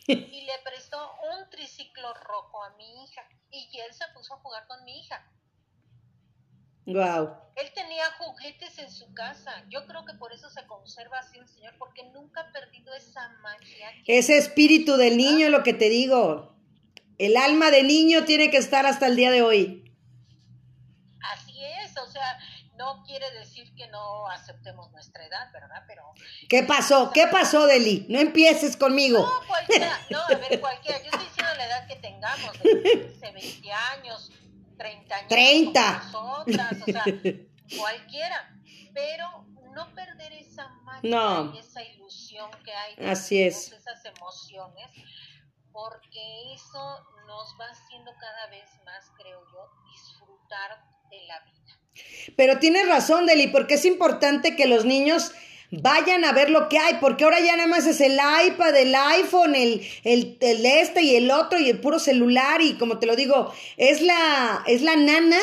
[0.33, 0.99] Y le prestó
[1.35, 5.25] un triciclo rojo a mi hija y él se puso a jugar con mi hija.
[6.87, 7.31] Wow.
[7.55, 9.65] Él tenía juguetes en su casa.
[9.69, 13.29] Yo creo que por eso se conserva así el señor, porque nunca ha perdido esa
[13.41, 13.93] magia.
[14.07, 16.57] Ese espíritu del niño es lo que te digo.
[17.19, 19.95] El alma de niño tiene que estar hasta el día de hoy.
[21.21, 22.39] Así es, o sea,
[22.83, 25.85] no quiere decir que no aceptemos nuestra edad, ¿verdad?
[25.87, 26.03] Pero
[26.49, 27.13] ¿Qué pasó?
[27.15, 28.07] ¿Qué pasó, Deli?
[28.09, 29.21] No empieces conmigo.
[29.21, 30.99] no, cualquiera, no, a ver, cualquiera.
[30.99, 34.33] Yo estoy diciendo la edad que tengamos, de 15, 20 años,
[34.77, 35.29] 30 años.
[35.29, 36.09] 30.
[36.11, 37.05] como Nosotras, o sea,
[37.79, 38.59] cualquiera.
[38.93, 41.55] Pero no perder esa magia No.
[41.55, 42.97] y esa ilusión que hay.
[43.07, 43.71] Así es.
[43.71, 44.91] Esas emociones,
[45.71, 51.82] porque eso nos va haciendo cada vez más, creo yo, disfrutar de la vida.
[52.37, 55.33] Pero tienes razón, Deli, porque es importante que los niños
[55.71, 58.95] vayan a ver lo que hay, porque ahora ya nada más es el iPad, el
[58.95, 63.07] iPhone, el, el, el este y el otro y el puro celular y como te
[63.07, 65.39] lo digo, es la, es la nana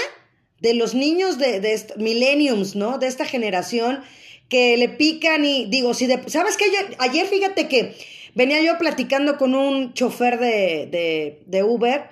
[0.59, 2.99] de los niños de, de millenniums, ¿no?
[2.99, 4.03] De esta generación
[4.49, 6.65] que le pican y digo, si de, ¿sabes qué?
[6.65, 7.95] Ayer, ayer fíjate que
[8.35, 12.03] venía yo platicando con un chofer de, de, de Uber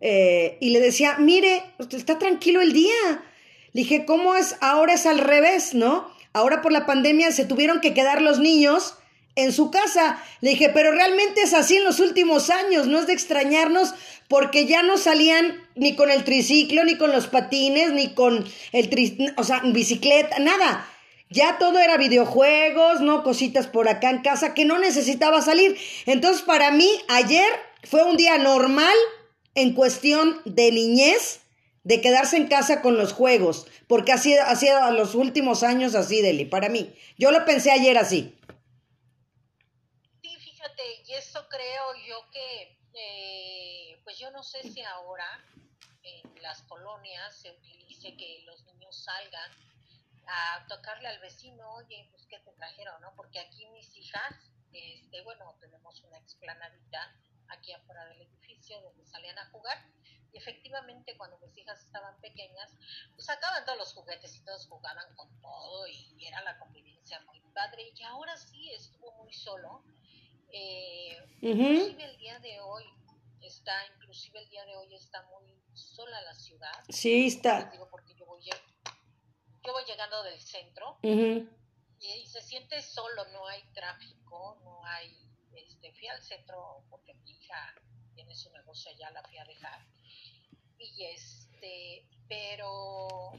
[0.00, 3.24] eh, y le decía, mire, está tranquilo el día.
[3.72, 4.56] Le dije, ¿cómo es?
[4.60, 6.10] Ahora es al revés, ¿no?
[6.32, 8.94] Ahora por la pandemia se tuvieron que quedar los niños
[9.36, 10.22] en su casa.
[10.40, 13.94] Le dije, pero realmente es así en los últimos años, no es de extrañarnos
[14.28, 18.88] porque ya no salían ni con el triciclo, ni con los patines, ni con el
[18.88, 20.86] tri o sea, bicicleta, nada.
[21.30, 23.22] Ya todo era videojuegos, ¿no?
[23.22, 25.76] Cositas por acá en casa que no necesitaba salir.
[26.06, 27.48] Entonces, para mí, ayer
[27.84, 28.96] fue un día normal
[29.54, 31.40] en cuestión de niñez,
[31.82, 35.62] de quedarse en casa con los juegos, porque ha sido, ha sido a los últimos
[35.62, 36.94] años así, Deli, para mí.
[37.16, 38.36] Yo lo pensé ayer así.
[40.22, 45.44] Sí, fíjate, y eso creo yo que, eh, pues yo no sé si ahora
[46.02, 49.50] en las colonias se utilice que los niños salgan
[50.26, 53.12] a tocarle al vecino, oye, pues qué te trajeron, ¿no?
[53.16, 54.34] Porque aquí mis hijas,
[54.72, 57.16] este, bueno, tenemos una explanadita
[57.48, 59.78] aquí afuera del edificio donde salían a jugar
[60.32, 62.70] y efectivamente cuando mis hijas estaban pequeñas,
[63.14, 67.40] pues sacaban todos los juguetes y todos jugaban con todo y era la convivencia muy
[67.52, 69.82] padre y ahora sí estuvo muy solo.
[70.52, 71.16] Eh.
[71.42, 72.84] Inclusive el día de hoy
[73.42, 76.84] está, inclusive el día de hoy está muy sola la ciudad.
[76.88, 77.70] Sí, está.
[77.70, 81.48] digo porque yo voy, yo voy llegando del centro y,
[82.00, 85.16] y se siente solo, no hay tráfico, no hay,
[85.52, 87.74] este, fui al centro porque mi hija
[88.14, 89.86] tiene su negocio allá, la fui a dejar.
[90.80, 93.32] Y este, pero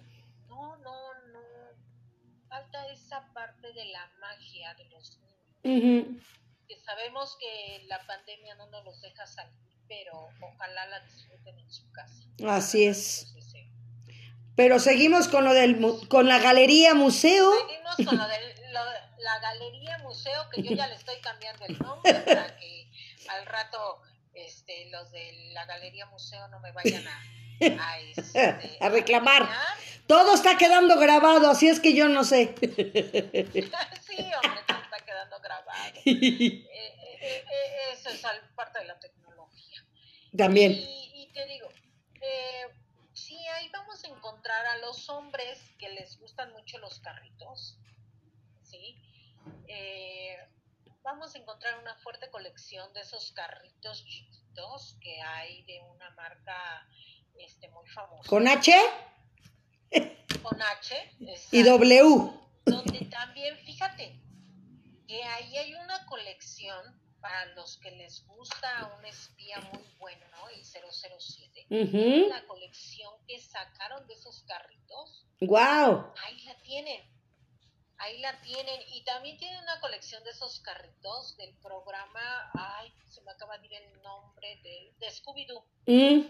[0.47, 1.39] no, no, no,
[2.47, 5.17] falta esa parte de la magia de los
[5.63, 6.19] niños Ujú.
[6.67, 9.53] que sabemos que la pandemia no nos los deja salir,
[9.87, 12.23] pero ojalá la disfruten en su casa.
[12.47, 13.27] Así es.
[14.55, 17.51] Pero seguimos con lo del con la galería museo.
[17.67, 21.79] Seguimos con lo de lo- la galería museo, que yo ya le estoy cambiando el
[21.79, 22.91] nombre para que
[23.29, 24.01] al rato
[24.33, 27.21] este, los de la galería museo no me vayan a,
[27.89, 29.43] a, este, A reclamar.
[29.43, 29.77] regañar.
[30.07, 32.53] Todo está quedando grabado, así es que yo no sé.
[32.59, 35.93] sí, hombre, todo está quedando grabado.
[36.05, 36.65] Eh,
[37.23, 38.21] eh, eh, eh, eso es
[38.55, 39.85] parte de la tecnología.
[40.35, 40.71] También.
[40.71, 41.69] Y, y te digo,
[42.19, 42.63] eh,
[43.13, 47.77] sí, ahí vamos a encontrar a los hombres que les gustan mucho los carritos,
[48.63, 48.97] ¿sí?
[49.67, 50.35] Eh,
[51.03, 56.87] vamos a encontrar una fuerte colección de esos carritos chiquitos que hay de una marca
[57.37, 58.29] este, muy famosa.
[58.29, 58.73] Con H
[60.43, 61.15] Con H.
[61.51, 62.31] y W.
[62.65, 64.19] Donde también, fíjate,
[65.07, 70.49] que ahí hay una colección para los que les gusta un espía muy bueno, ¿no?
[70.49, 71.67] El 007.
[71.69, 72.29] Ujú.
[72.29, 76.13] La colección que sacaron de esos carritos, Wow.
[76.23, 77.01] ahí la tienen.
[78.03, 78.81] Ahí la tienen.
[78.93, 83.67] Y también tienen una colección de esos carritos del programa, ay, se me acaba de
[83.67, 85.63] ir el nombre, de, de Scooby-Doo.
[85.85, 86.27] Mm.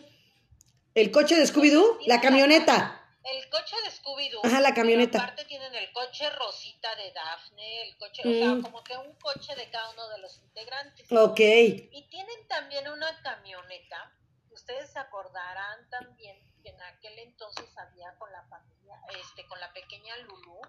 [0.96, 2.98] El coche de Scooby-Doo, la camioneta.
[3.24, 4.42] El coche de Scooby-Doo.
[4.44, 5.20] Ajá, la camioneta.
[5.20, 8.34] aparte tienen el coche rosita de Daphne, el coche, o Mm.
[8.62, 11.10] sea, como que un coche de cada uno de los integrantes.
[11.12, 11.40] Ok.
[11.40, 14.12] Y tienen también una camioneta.
[14.50, 19.72] Ustedes se acordarán también que en aquel entonces había con la familia, este, con la
[19.72, 20.60] pequeña Lulu,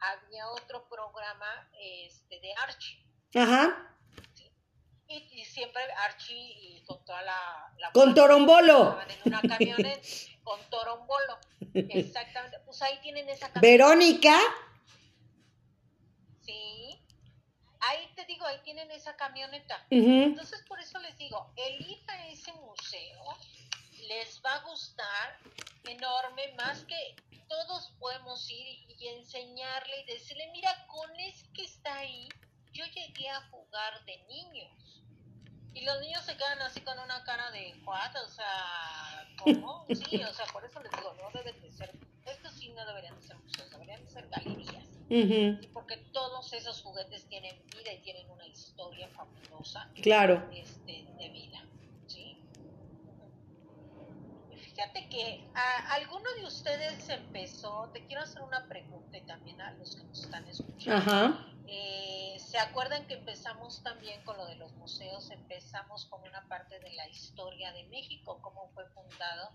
[0.00, 3.04] había otro programa este, de Archie.
[3.34, 3.96] Ajá.
[4.34, 4.50] ¿sí?
[5.08, 7.72] Y, y siempre Archie y con toda la...
[7.78, 9.00] la Con Torombolo.
[9.00, 10.00] Estaban en una camioneta
[10.46, 11.38] con Torombolo.
[11.74, 12.60] Exactamente.
[12.64, 13.60] Pues ahí tienen esa camioneta.
[13.60, 14.38] Verónica.
[16.40, 17.04] Sí.
[17.80, 19.84] Ahí te digo, ahí tienen esa camioneta.
[19.90, 23.36] Entonces, por eso les digo, el ir a ese museo
[24.08, 25.38] les va a gustar
[25.84, 27.16] enorme, más que
[27.48, 32.28] todos podemos ir y, enseñarle y decirle, mira, con ese que está ahí,
[32.72, 35.02] yo llegué a jugar de niños.
[35.74, 38.14] Y los niños se quedan así con una cara de, ¿what?
[38.24, 39.84] O sea, ¿cómo?
[39.94, 41.90] Sí, o sea, por eso les digo, no deben de ser,
[42.24, 44.84] estos sí no deberían de ser museos, deberían de ser galerías.
[45.08, 50.48] Sí, porque todos esos juguetes tienen vida y tienen una historia fabulosa Claro.
[50.52, 51.64] este, de vida.
[52.08, 52.36] ¿sí?
[54.50, 59.58] Y Fíjate que a, alguno de ustedes empezó, te quiero hacer una pregunta y también
[59.62, 60.98] a los que nos están escuchando.
[60.98, 61.46] Ajá.
[61.66, 65.30] Eh, ¿Se acuerdan que empezamos también con lo de los museos?
[65.30, 69.50] Empezamos con una parte de la historia de México, cómo fue fundado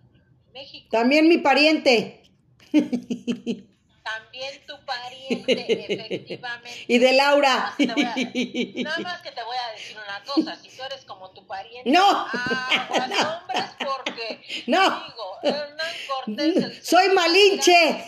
[0.54, 0.88] México.
[0.90, 2.24] También mi pariente.
[4.16, 6.86] también tu pariente, efectivamente.
[6.88, 7.74] Y de Laura.
[7.78, 10.56] Nada más, que te voy a, nada más que te voy a decir una cosa,
[10.62, 12.08] si tú eres como tu pariente, No.
[12.34, 14.82] aguas, hombres, porque No.
[15.08, 18.04] digo, Hernán Cortés, el Soy malinche.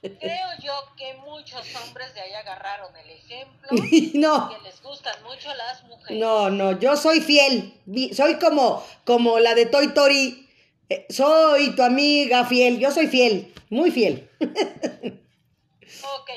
[0.00, 3.68] Creo yo que muchos hombres de ahí agarraron el ejemplo,
[4.14, 4.48] No.
[4.48, 6.18] que les gustan mucho las mujeres.
[6.18, 7.74] No, no, yo soy fiel.
[8.14, 10.47] Soy como, como la de Toy Tori.
[10.88, 12.78] Eh, Soy tu amiga fiel.
[12.78, 13.52] Yo soy fiel.
[13.70, 14.30] Muy fiel.
[14.40, 16.30] Ok,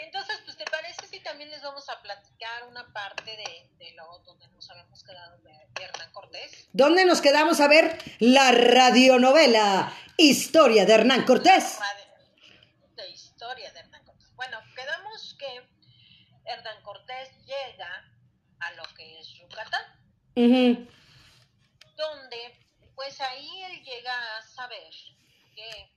[0.00, 4.18] entonces, pues, ¿te parece si también les vamos a platicar una parte de, de lo
[4.24, 6.68] donde nos habíamos quedado de, de Hernán Cortés?
[6.72, 11.78] ¿Dónde nos quedamos a ver la radionovela Historia de Hernán Cortés?
[12.96, 14.34] De historia de Hernán Cortés.
[14.34, 15.62] Bueno, quedamos que
[16.44, 18.12] Hernán Cortés llega
[18.60, 19.82] a lo que es Yucatán,
[20.34, 20.88] Ujú.
[21.96, 22.57] donde,
[22.98, 24.92] pues ahí él llega a saber
[25.54, 25.88] que,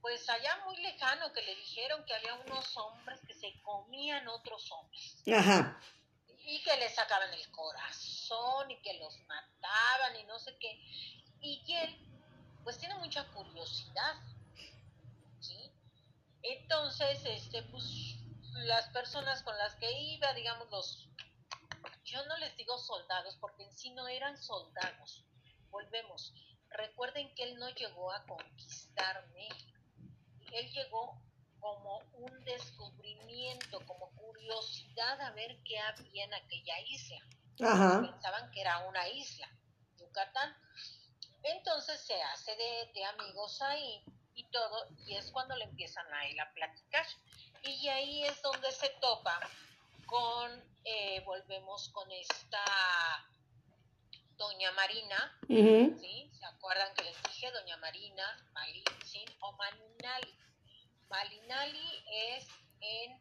[0.00, 4.68] pues allá muy lejano, que le dijeron que había unos hombres que se comían otros
[4.72, 5.22] hombres.
[5.32, 5.80] Ajá.
[6.46, 10.72] y que le sacaban el corazón y que los mataban y no sé qué.
[11.40, 11.96] Y él,
[12.64, 14.16] pues tiene mucha curiosidad,
[15.38, 15.70] ¿sí?
[16.42, 17.84] Entonces, este, pues
[18.64, 21.08] las personas con las que iba, digamos, los,
[22.04, 25.24] yo no les digo soldados, porque en sí no eran soldados.
[25.74, 26.32] Volvemos.
[26.70, 29.76] Recuerden que él no llegó a conquistar México.
[30.52, 31.20] Él llegó
[31.58, 37.18] como un descubrimiento, como curiosidad a ver qué había en aquella isla.
[37.60, 38.02] Ajá.
[38.02, 39.48] Pensaban que era una isla,
[39.98, 40.56] Yucatán.
[41.42, 44.04] Entonces se hace de, de amigos ahí
[44.36, 47.04] y todo, y es cuando le empiezan a él a platicar.
[47.64, 49.40] Y ahí es donde se topa
[50.06, 52.64] con, eh, volvemos con esta
[54.36, 55.38] Doña Marina.
[55.46, 56.30] ¿sí?
[56.38, 60.34] ¿Se acuerdan que les dije Doña Marina, Malitzin o Malinali?
[61.08, 62.48] Malinali es
[62.80, 63.20] en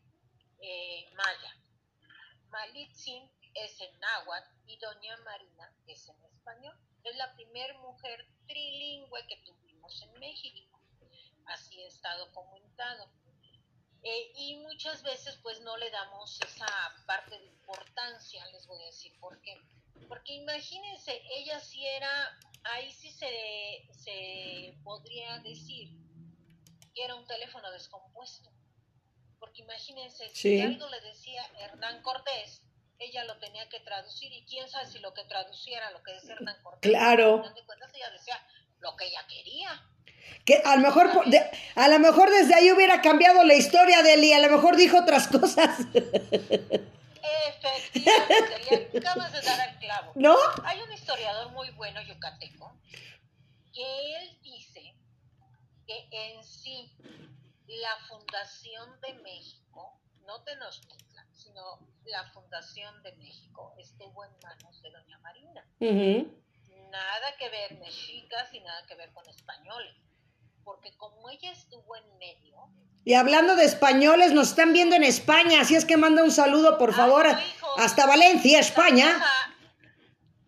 [0.61, 1.55] eh, maya,
[2.49, 6.76] Malitzin es en náhuatl y Doña Marina es en español.
[7.03, 10.80] Es la primera mujer trilingüe que tuvimos en México.
[11.45, 13.09] Así está documentado.
[14.01, 16.66] Eh, y muchas veces pues no le damos esa
[17.05, 19.61] parte de importancia, les voy a decir por qué.
[20.08, 22.10] Porque imagínense, ella sí era,
[22.76, 23.28] ahí sí se,
[23.91, 25.89] se podría decir
[26.93, 28.49] que era un teléfono descompuesto.
[29.39, 30.58] Porque imagínense, Sí.
[30.58, 32.62] si algo le decía Hernán Cortés,
[32.99, 36.34] ella lo tenía que traducir y quién sabe si lo que traduciera lo que decía
[36.36, 36.89] Hernán Cortés.
[36.91, 37.39] Claro.
[37.56, 38.39] De cuentas ella decía
[38.80, 39.84] lo que ella quería.
[40.45, 44.14] Que a lo mejor de- a lo mejor desde ahí hubiera cambiado la historia de
[44.14, 45.80] él y a lo mejor dijo otras cosas.
[47.47, 50.11] Efectivamente, acabas de dar al clavo.
[50.15, 50.36] ¿No?
[50.63, 52.78] Hay un historiador muy bueno yucateco
[53.74, 54.95] que él dice
[55.88, 56.91] que en sí
[57.67, 64.91] la fundación de México, no Tenochtitlan, sino la fundación de México estuvo en manos de
[64.91, 65.65] Doña Marina.
[66.91, 69.95] Nada que ver mexicas y nada que ver con españoles.
[70.64, 72.55] Porque como ella estuvo en medio,
[73.05, 76.78] Y hablando de españoles, nos están viendo en España, así es que manda un saludo,
[76.78, 79.07] por a favor, hijo- hasta Valencia, España.
[79.11, 79.28] Saludos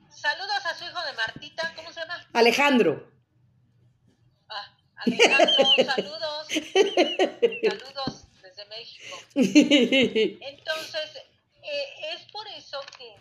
[0.10, 2.26] a, saludos a su hijo de Martita, ¿cómo se llama?
[2.34, 3.12] Alejandro.
[4.48, 4.74] Ah,
[5.06, 6.48] Alejandro, saludos.
[6.48, 9.18] Saludos desde México.
[9.36, 11.16] Entonces,
[11.62, 13.16] eh, es por eso que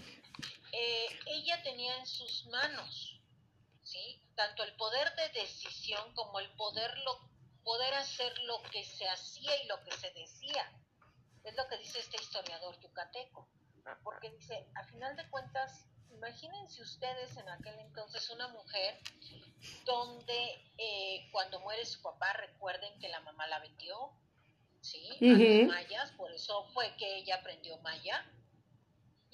[0.73, 3.04] eh, ella tenía en sus manos.
[4.37, 7.19] Tanto el poder de decisión como el poder, lo,
[7.63, 10.71] poder hacer lo que se hacía y lo que se decía.
[11.45, 13.49] Es lo que dice este historiador yucateco.
[14.03, 18.99] Porque dice, a final de cuentas, imagínense ustedes en aquel entonces una mujer
[19.85, 24.11] donde eh, cuando muere su papá, recuerden que la mamá la vendió,
[24.81, 25.07] ¿sí?
[25.21, 28.25] A los mayas, por eso fue que ella aprendió maya.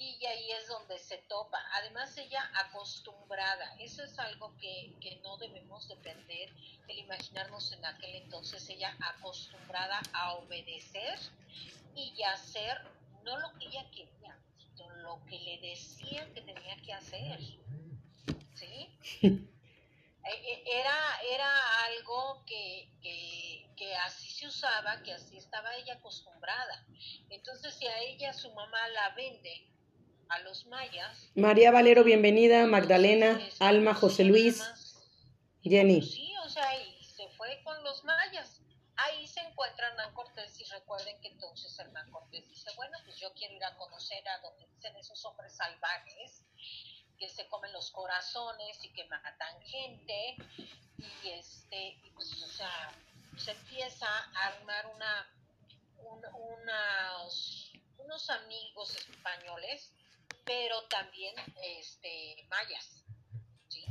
[0.03, 1.59] Y ahí es donde se topa.
[1.73, 3.75] Además, ella acostumbrada.
[3.79, 6.49] Eso es algo que, que no debemos de perder,
[6.87, 11.19] el imaginarnos en aquel entonces, ella acostumbrada a obedecer
[11.95, 12.81] y hacer
[13.23, 17.39] no lo que ella quería, sino lo que le decían que tenía que hacer.
[18.55, 18.89] ¿Sí?
[20.23, 25.95] Eh, eh, Era, era algo que, que, que así se usaba, que así estaba ella
[25.95, 26.85] acostumbrada.
[27.31, 29.67] Entonces, si a ella su mamá la vende
[30.31, 32.65] a los mayas, María Valero, bienvenida.
[32.65, 34.63] Magdalena, entonces, este, Alma, pues, José Luis,
[35.61, 36.01] Jenny.
[36.01, 38.59] Sí, o sea, y se fue con los mayas.
[38.95, 43.33] Ahí se encuentra Hernán Cortés y recuerden que entonces Hernán Cortés dice, bueno, pues yo
[43.33, 46.43] quiero ir a conocer a donde dicen esos hombres salvajes
[47.17, 50.35] que se comen los corazones y que matan gente
[50.97, 52.91] y este, y pues, o sea,
[53.37, 55.29] se empieza a armar una,
[55.97, 56.25] un-
[56.59, 59.91] unas- unos amigos españoles,
[60.45, 63.03] pero también este, mayas.
[63.69, 63.85] ¿sí?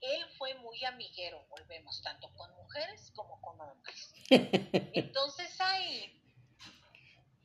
[0.00, 4.12] Él fue muy amiguero, volvemos, tanto con mujeres como con hombres.
[4.30, 6.20] Entonces ahí,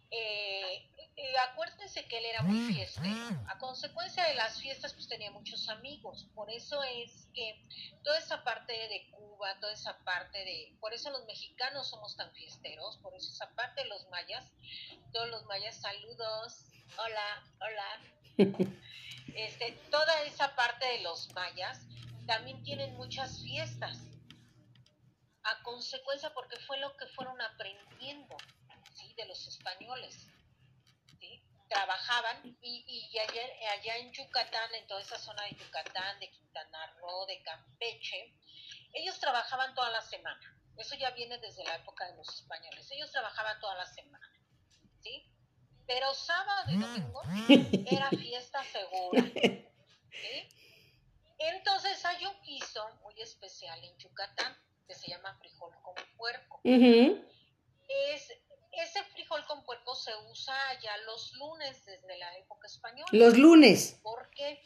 [0.09, 0.89] eh,
[1.19, 3.07] eh, acuérdense que él era muy fiestero.
[3.47, 6.27] A consecuencia de las fiestas, pues tenía muchos amigos.
[6.35, 7.59] Por eso es que
[8.03, 10.77] toda esa parte de Cuba, toda esa parte de...
[10.79, 14.45] Por eso los mexicanos somos tan fiesteros, por eso esa parte de los mayas,
[15.11, 17.99] todos los mayas, saludos, hola, hola.
[19.35, 21.81] Este, toda esa parte de los mayas
[22.25, 23.99] también tienen muchas fiestas.
[25.43, 28.35] A consecuencia, porque fue lo que fueron aprendiendo,
[28.95, 29.13] ¿sí?
[29.15, 30.27] De los españoles.
[31.19, 31.41] ¿sí?
[31.69, 33.41] Trabajaban y, y allá,
[33.73, 38.33] allá en Yucatán, en toda esa zona de Yucatán, de Quintana Roo, de Campeche,
[38.93, 40.57] ellos trabajaban toda la semana.
[40.77, 42.89] Eso ya viene desde la época de los españoles.
[42.91, 44.31] Ellos trabajaban toda la semana.
[45.01, 45.31] ¿sí?
[45.87, 47.21] Pero sábado y domingo
[47.89, 49.23] era fiesta segura.
[50.11, 50.49] ¿sí?
[51.39, 56.59] Entonces hay un guiso muy especial en Yucatán que se llama frijol con puerco.
[56.63, 58.33] Es,
[58.71, 63.07] ese frijol con puerco se usa ya los lunes desde la época española.
[63.11, 63.99] Los lunes.
[64.03, 64.61] ¿Por qué?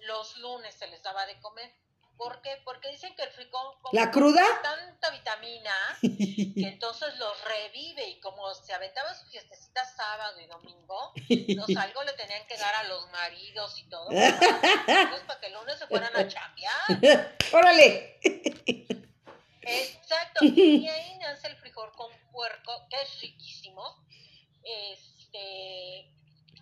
[0.00, 1.72] Los lunes se les daba de comer.
[2.20, 2.60] ¿Por qué?
[2.66, 4.42] Porque dicen que el frijol ¿La cruda?
[4.62, 11.14] tanta vitamina que entonces los revive y como se aventaba su fiestecita sábado y domingo,
[11.56, 15.54] los algo le tenían que dar a los maridos y todo, pues, para que el
[15.54, 17.38] lunes se fueran a chambear.
[17.54, 18.20] Órale.
[19.62, 24.04] Exacto, y ahí nace el frijol con puerco, que es riquísimo,
[24.62, 26.12] este,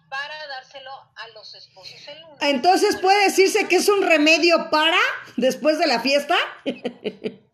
[0.08, 2.38] para dárselo a los esposos el lunes.
[2.40, 4.98] Entonces puede decirse que es un remedio para
[5.36, 6.36] después de la fiesta.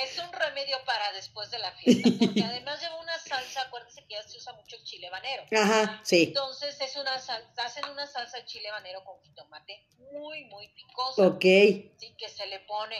[0.00, 4.14] Es un remedio para después de la fiesta, porque además lleva una salsa, acuérdense que
[4.14, 5.42] ya se usa mucho el chile habanero.
[5.50, 6.22] Ajá, sí.
[6.28, 11.22] Entonces es una salsa, hacen una salsa de chile habanero con jitomate muy, muy picosa,
[11.26, 11.40] Ok.
[11.42, 12.94] sí, que se le pone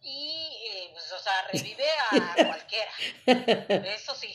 [0.00, 2.90] y, eh, pues, o sea, revive a cualquiera,
[3.94, 4.34] eso sí,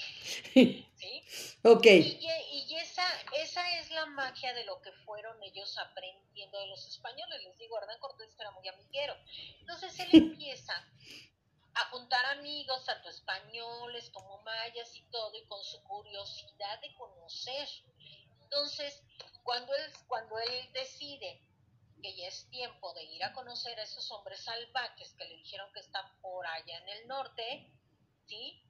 [1.06, 1.60] ¿sí?
[1.64, 1.86] Ok.
[1.86, 6.86] Y, y esa, esa es la magia de lo que fueron ellos aprendiendo de los
[6.88, 7.44] españoles.
[7.44, 9.16] Les digo, Hernán Cortés era muy amiguero.
[9.60, 10.74] Entonces él empieza
[11.76, 17.68] a juntar amigos, tanto españoles como mayas y todo, y con su curiosidad de conocer.
[18.42, 19.04] Entonces,
[19.44, 21.42] cuando él, cuando él decide
[22.02, 25.72] que ya es tiempo de ir a conocer a esos hombres salvajes que le dijeron
[25.74, 27.74] que están por allá en el norte,
[28.28, 28.62] ¿sí?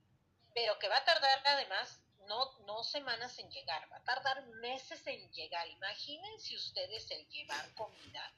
[0.53, 5.05] Pero que va a tardar además no, no semanas en llegar, va a tardar meses
[5.07, 5.67] en llegar.
[5.67, 8.33] Imagínense ustedes el llevar comida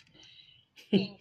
[0.92, 1.18] en,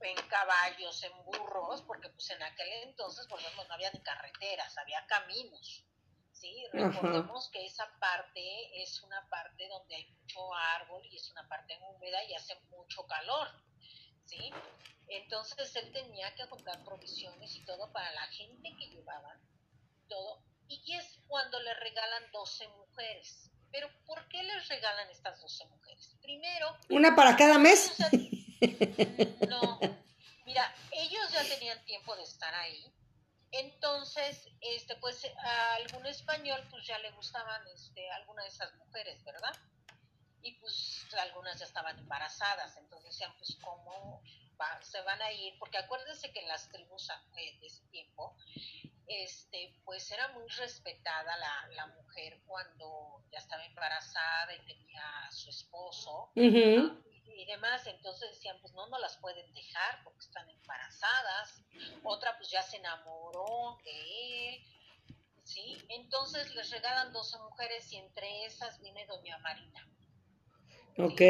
[0.00, 5.04] en caballos, en burros, porque pues en aquel entonces, volvemos, no había ni carreteras, había
[5.06, 5.84] caminos.
[6.32, 6.64] ¿sí?
[6.72, 6.88] Ajá.
[6.88, 11.78] Recordemos que esa parte es una parte donde hay mucho árbol y es una parte
[11.80, 13.48] húmeda y hace mucho calor.
[14.24, 14.50] ¿sí?
[15.08, 19.40] Entonces él tenía que juntar provisiones y todo para la gente que llevaban,
[20.08, 20.42] todo.
[20.68, 23.50] Y es cuando le regalan 12 mujeres.
[23.70, 26.16] Pero ¿por qué les regalan estas 12 mujeres?
[26.22, 27.96] Primero, ¿Una para cada mes?
[27.98, 28.10] ya-
[29.48, 29.78] no,
[30.44, 32.92] mira, ellos ya tenían tiempo de estar ahí.
[33.50, 39.22] Entonces, este, pues a algún español pues ya le gustaban este, alguna de esas mujeres,
[39.24, 39.54] ¿verdad?
[40.42, 44.22] Y pues algunas ya estaban embarazadas, entonces decían, pues cómo
[44.60, 48.36] va- se van a ir, porque acuérdense que en las tribus eh, de ese tiempo,
[49.08, 55.32] este, pues era muy respetada la, la mujer cuando ya estaba embarazada y tenía a
[55.32, 61.62] su esposo y demás, entonces decían, pues no, no las pueden dejar porque están embarazadas,
[62.02, 64.66] otra pues ya se enamoró de él,
[65.44, 65.78] ¿sí?
[65.88, 69.88] Entonces les regalan 12 mujeres y entre esas viene doña Marina.
[70.98, 71.20] Ok.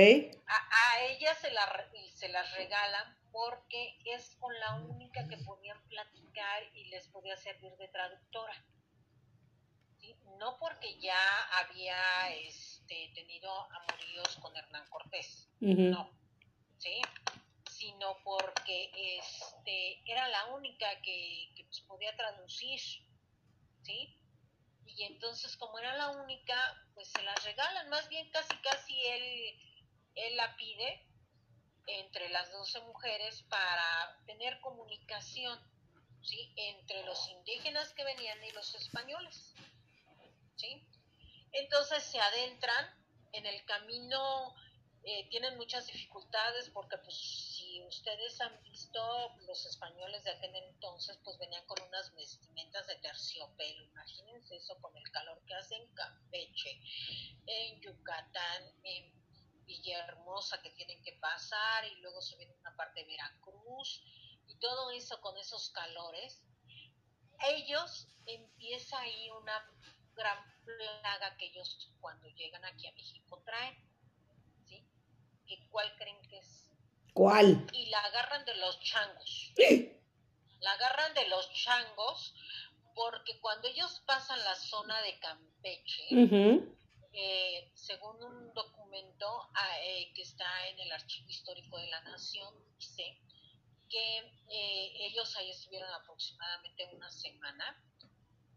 [0.47, 5.81] A, a ella se, la, se las regalan porque es con la única que podían
[5.89, 8.65] platicar y les podía servir de traductora.
[9.99, 10.15] ¿sí?
[10.39, 11.19] No porque ya
[11.59, 16.11] había este, tenido amoríos con Hernán Cortés, no,
[16.79, 17.01] ¿sí?
[17.71, 22.81] Sino porque este, era la única que, que, pues, podía traducir,
[23.83, 24.17] ¿sí?
[24.87, 26.57] Y entonces, como era la única,
[26.95, 29.61] pues se las regalan, más bien casi casi él,
[30.15, 31.08] él la pide
[31.89, 35.59] entre las 12 mujeres para tener comunicación,
[36.23, 36.53] ¿sí?
[36.57, 39.55] Entre los indígenas que venían y los españoles,
[40.57, 40.87] ¿sí?
[41.53, 42.95] Entonces se adentran
[43.33, 44.55] en el camino,
[45.03, 49.01] eh, tienen muchas dificultades porque pues si ustedes han visto,
[49.47, 53.85] los españoles de aquel entonces pues venían con unas vestimentas de terciopelo.
[53.85, 56.83] Imagínense eso con el calor que hace en Campeche,
[57.47, 59.18] en Yucatán, en
[59.69, 64.03] Villahermosa que tienen que pasar y luego se viene una parte de Veracruz
[64.47, 66.43] y todo eso con esos calores.
[67.47, 69.71] Ellos empieza ahí una
[70.15, 73.77] gran plaga que ellos cuando llegan aquí a México traen.
[74.67, 74.85] ¿Sí?
[75.47, 76.65] ¿Y cuál creen que es?
[77.13, 77.67] ¿Cuál?
[77.73, 79.53] y la agarran de los changos.
[80.61, 82.35] La agarran de los changos
[82.95, 86.77] porque cuando ellos pasan la zona de Campeche, Ujú.
[87.21, 92.55] Eh, según un documento ah, eh, que está en el Archivo Histórico de la Nación,
[92.79, 93.19] dice
[93.91, 94.19] que
[94.51, 97.83] eh, ellos ahí estuvieron aproximadamente una semana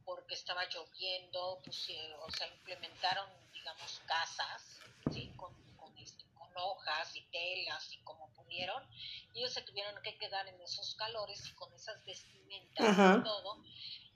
[0.05, 1.87] porque estaba lloviendo, pues,
[2.25, 4.79] o sea, implementaron, digamos, casas,
[5.11, 5.31] ¿sí?
[5.37, 8.83] Con, con, este, con hojas y telas y como pudieron,
[9.33, 13.17] ellos se tuvieron que quedar en esos calores y con esas vestimentas Ajá.
[13.19, 13.63] y todo.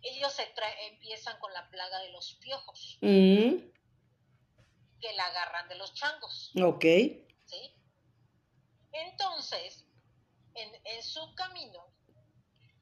[0.04, 3.72] Ellos se tra- empiezan con la plaga de los piojos, Mm,
[5.00, 6.52] que la agarran de los changos.
[6.62, 6.84] ok.
[7.46, 7.76] ¿sí?
[8.91, 9.86] Entonces,
[10.54, 11.86] en, en su camino,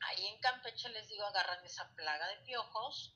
[0.02, 3.16] ahí en Campeche les digo, agarran esa plaga de piojos,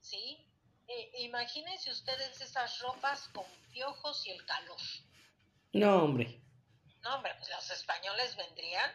[0.00, 0.48] ¿sí?
[0.88, 4.80] Eh, imagínense ustedes esas ropas con piojos y el calor.
[5.72, 6.40] No, hombre.
[7.02, 8.90] No, hombre, pues los españoles vendrían,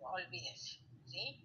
[0.00, 1.44] olvídense, ¿sí?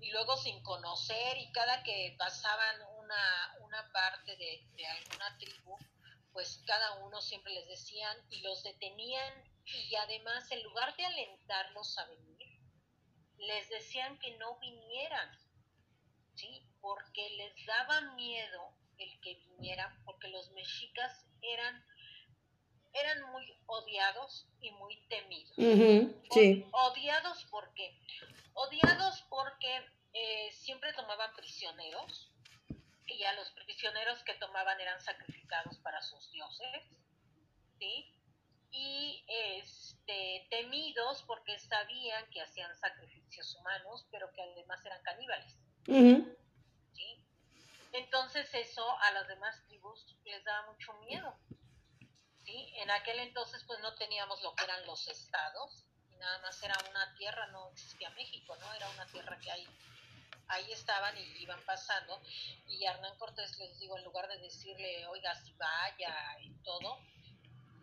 [0.00, 5.78] Y luego sin conocer y cada que pasaban una, una parte de, de alguna tribu,
[6.34, 9.32] pues cada uno siempre les decían y los detenían
[9.64, 12.60] y además en lugar de alentarlos a venir,
[13.38, 15.30] les decían que no vinieran,
[16.34, 16.68] ¿sí?
[16.82, 21.82] Porque les daba miedo el que vinieran, porque los mexicas eran,
[22.92, 25.56] eran muy odiados y muy temidos.
[25.56, 26.66] Ujú, Sí.
[26.72, 27.96] O- Odiados porque
[28.54, 32.30] odiados porque eh, siempre tomaban prisioneros
[33.06, 36.82] y a los prisioneros que tomaban eran sacrificados para sus dioses,
[37.78, 38.10] ¿sí?
[38.70, 45.56] Y este, temidos porque sabían que hacían sacrificios humanos, pero que además eran caníbales.
[45.86, 46.34] ¿sí?
[47.92, 51.38] Entonces eso a las demás tribus les daba mucho miedo,
[52.44, 52.72] ¿sí?
[52.78, 56.74] En aquel entonces pues no teníamos lo que eran los estados, y nada más era
[56.90, 58.72] una tierra, no existía México, ¿no?
[58.74, 59.68] Era una tierra que ahí,
[60.54, 62.20] ahí estaban y iban pasando,
[62.66, 66.98] y Hernán Cortés les digo, en lugar de decirle, oiga, si vaya y todo,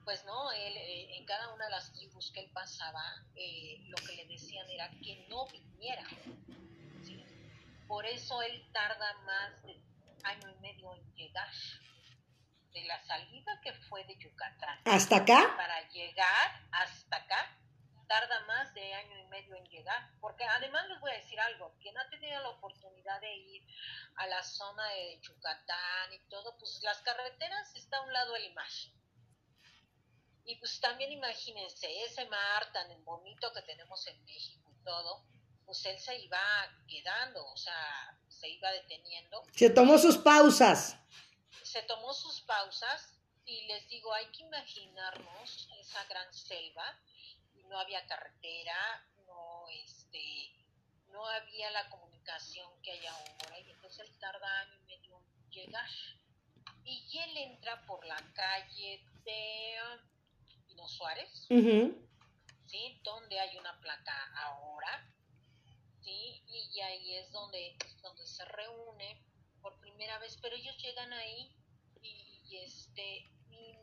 [0.03, 3.03] pues no, él eh, en cada una de las tribus que él pasaba,
[3.35, 6.05] eh, lo que le decían era que no viniera,
[7.03, 7.23] ¿sí?
[7.87, 9.79] Por eso él tarda más de
[10.23, 11.49] año y medio en llegar.
[12.73, 15.53] De la salida que fue de Yucatán ¿Hasta acá?
[15.57, 17.57] para llegar hasta acá,
[18.11, 20.11] tarda más de año y medio en llegar.
[20.19, 23.65] Porque además les voy a decir algo, quien ha tenido la oportunidad de ir
[24.17, 28.53] a la zona de Yucatán y todo, pues las carreteras está a un lado del
[28.53, 28.69] mar.
[30.43, 35.23] Y pues también imagínense, ese mar tan bonito que tenemos en México y todo,
[35.65, 36.41] pues él se iba
[36.89, 40.97] quedando, o sea, se iba deteniendo Se tomó sus pausas.
[41.63, 46.99] se tomó sus pausas y les digo, hay que imaginarnos esa gran selva
[47.71, 50.53] no había carretera, no este
[51.11, 55.49] no había la comunicación que hay ahora y entonces él tarda año y medio en
[55.49, 55.89] llegar.
[56.83, 59.75] Y él entra por la calle de
[60.67, 61.47] Pino Suárez.
[62.67, 62.99] ¿sí?
[63.03, 65.13] Donde hay una placa ahora,
[66.01, 66.43] ¿sí?
[66.47, 69.21] Y ahí es donde, donde se reúne
[69.61, 71.53] por primera vez, pero ellos llegan ahí
[72.01, 73.75] y, y este, y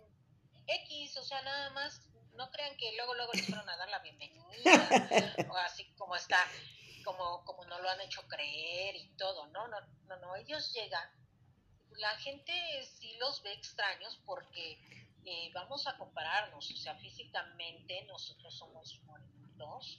[0.67, 2.08] X, o sea, nada más,
[2.39, 4.39] no crean que luego, luego les fueron a dar la bienvenida,
[5.51, 6.39] o así como está,
[7.05, 11.11] como, como no lo han hecho creer y todo, no, no, no, no, ellos llegan,
[11.97, 12.53] la gente
[12.85, 14.79] sí los ve extraños porque
[15.25, 19.99] eh, vamos a compararnos, o sea, físicamente nosotros somos morenitos,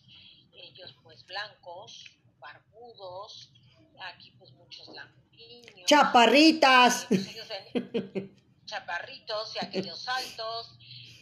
[0.54, 2.06] ellos pues blancos,
[2.40, 3.52] barbudos,
[4.00, 5.86] aquí pues muchos lampiños.
[5.88, 7.06] Chaparritas.
[7.10, 10.80] pues, ellos ven chaparritos y aquellos altos.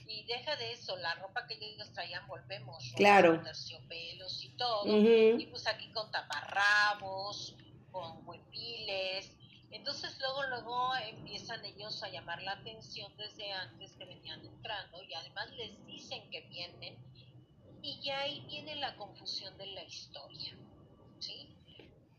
[0.08, 2.84] Y deja de eso, la ropa que ellos traían, volvemos.
[2.84, 3.41] ropa Claro.
[3.43, 4.86] terciopelos y todo.
[4.86, 7.55] Y pues aquí con taparrabos,
[7.91, 9.32] con huepiles.
[9.72, 15.14] Entonces luego, luego empiezan ellos a llamar la atención desde antes que venían entrando y
[15.14, 16.97] además les dicen que vienen
[17.82, 20.58] y ya ahí viene la confusión de la historia,
[21.20, 21.53] ¿sí?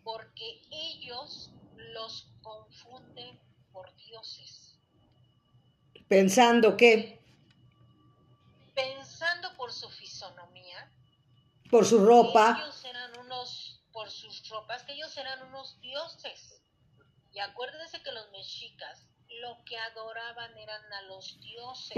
[0.05, 3.39] Porque ellos los confunden
[3.73, 4.69] por dioses,
[6.09, 7.19] Pensando que.
[8.79, 10.93] Pensando por su fisonomía
[11.69, 12.59] Por su ropa.
[12.63, 16.63] Ellos eran unos, por sus ropas, que ellos eran unos dioses.
[17.33, 19.05] Y acuérdense que los mexicas
[19.43, 21.95] lo que adoraban eran a los dioses.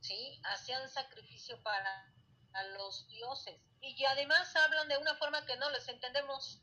[0.00, 0.40] ¿sí?
[0.44, 2.12] Hacían sacrificio para
[2.54, 3.60] a los dioses.
[3.82, 6.62] Y además hablan de una forma que no les entendemos.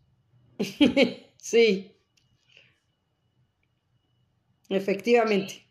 [1.38, 1.96] sí.
[4.70, 5.67] Efectivamente.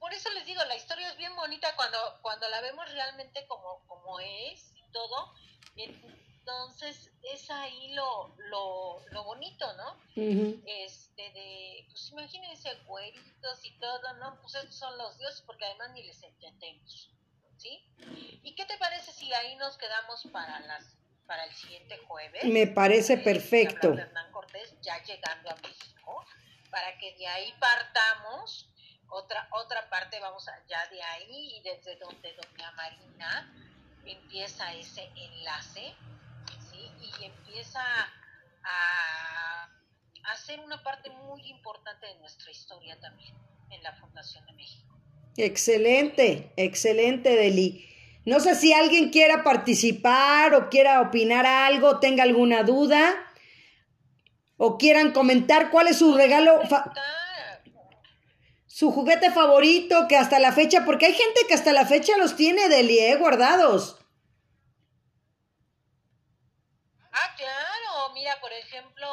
[0.00, 3.86] Por eso les digo, la historia es bien bonita cuando, cuando la vemos realmente como,
[3.86, 5.34] como es y todo.
[5.76, 9.96] Entonces es ahí lo, lo, lo bonito, ¿no?
[10.66, 14.40] Este de, pues imagínense güeritos y todo, ¿no?
[14.40, 17.10] Pues estos son los dioses porque además ni les entendemos,
[17.58, 17.84] ¿sí?
[18.42, 20.96] ¿Y qué te parece si ahí nos quedamos para las
[21.26, 22.42] para el siguiente jueves?
[22.44, 23.92] Me parece perfecto.
[23.92, 26.24] Hernán Cortés ya llegando a México,
[26.70, 28.66] para que de ahí partamos.
[29.10, 33.52] Otra, otra parte vamos allá de ahí y desde donde Doña Marina
[34.04, 35.94] empieza ese enlace,
[36.70, 36.90] ¿sí?
[37.00, 37.80] Y empieza
[38.62, 39.64] a,
[40.24, 43.34] a ser una parte muy importante de nuestra historia también
[43.70, 44.96] en la Fundación de México.
[45.36, 47.86] Excelente, excelente, Deli.
[48.26, 53.14] No sé si alguien quiera participar o quiera opinar algo, tenga alguna duda
[54.56, 56.92] o quieran comentar cuál es su regalo, fa-
[58.72, 62.36] su juguete favorito que hasta la fecha, porque hay gente que hasta la fecha los
[62.36, 63.16] tiene, Deli, ¿eh?
[63.16, 63.96] guardados.
[67.12, 69.06] Ah, claro, mira, por ejemplo,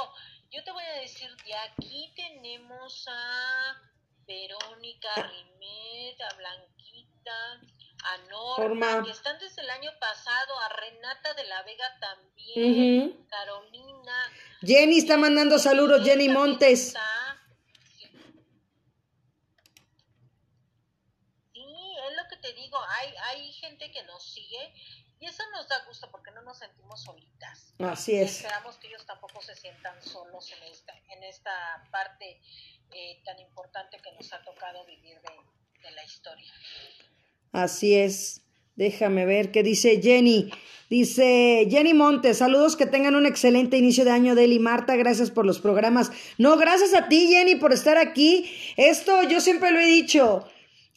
[0.52, 3.82] yo te voy a decir, de aquí tenemos a
[4.28, 7.62] Verónica Rimet, a Blanquita,
[8.04, 9.04] a Norma, Norma.
[9.06, 13.28] que están desde el año pasado, a Renata de la Vega también, Ujú.
[13.28, 14.14] Carolina.
[14.62, 16.90] Jenny está mandando saludos, Jenny Montes.
[16.90, 17.02] está.
[17.98, 18.06] Sí.
[21.54, 21.64] Sí,
[22.08, 24.74] es lo que te digo, hay, hay gente que nos sigue
[25.20, 27.74] y eso nos da gusto porque no nos sentimos solitas.
[27.80, 28.38] Así Y es.
[28.38, 32.40] Esperamos que ellos tampoco se sientan solos en esta, en esta parte
[32.92, 36.54] eh, tan importante que nos ha tocado vivir de, de la historia.
[37.52, 38.42] Así es.
[38.76, 40.52] Déjame ver qué dice Jenny.
[40.90, 45.46] Dice Jenny Montes, saludos que tengan un excelente inicio de año, Deli Marta, gracias por
[45.46, 46.12] los programas.
[46.38, 48.50] No, gracias a ti, Jenny, por estar aquí.
[48.78, 50.48] Esto yo siempre lo he dicho,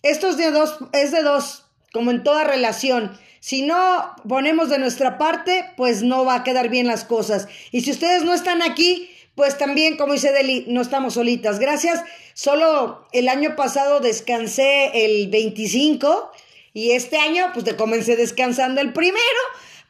[0.03, 3.18] esto es de dos, es de dos, como en toda relación.
[3.40, 7.48] Si no ponemos de nuestra parte, pues no va a quedar bien las cosas.
[7.72, 11.59] Y si ustedes no están aquí, pues también, como dice Deli, no estamos solitas.
[11.59, 12.05] Gracias.
[12.34, 16.30] Solo el año pasado descansé el 25
[16.74, 19.20] y este año, pues te comencé descansando el primero.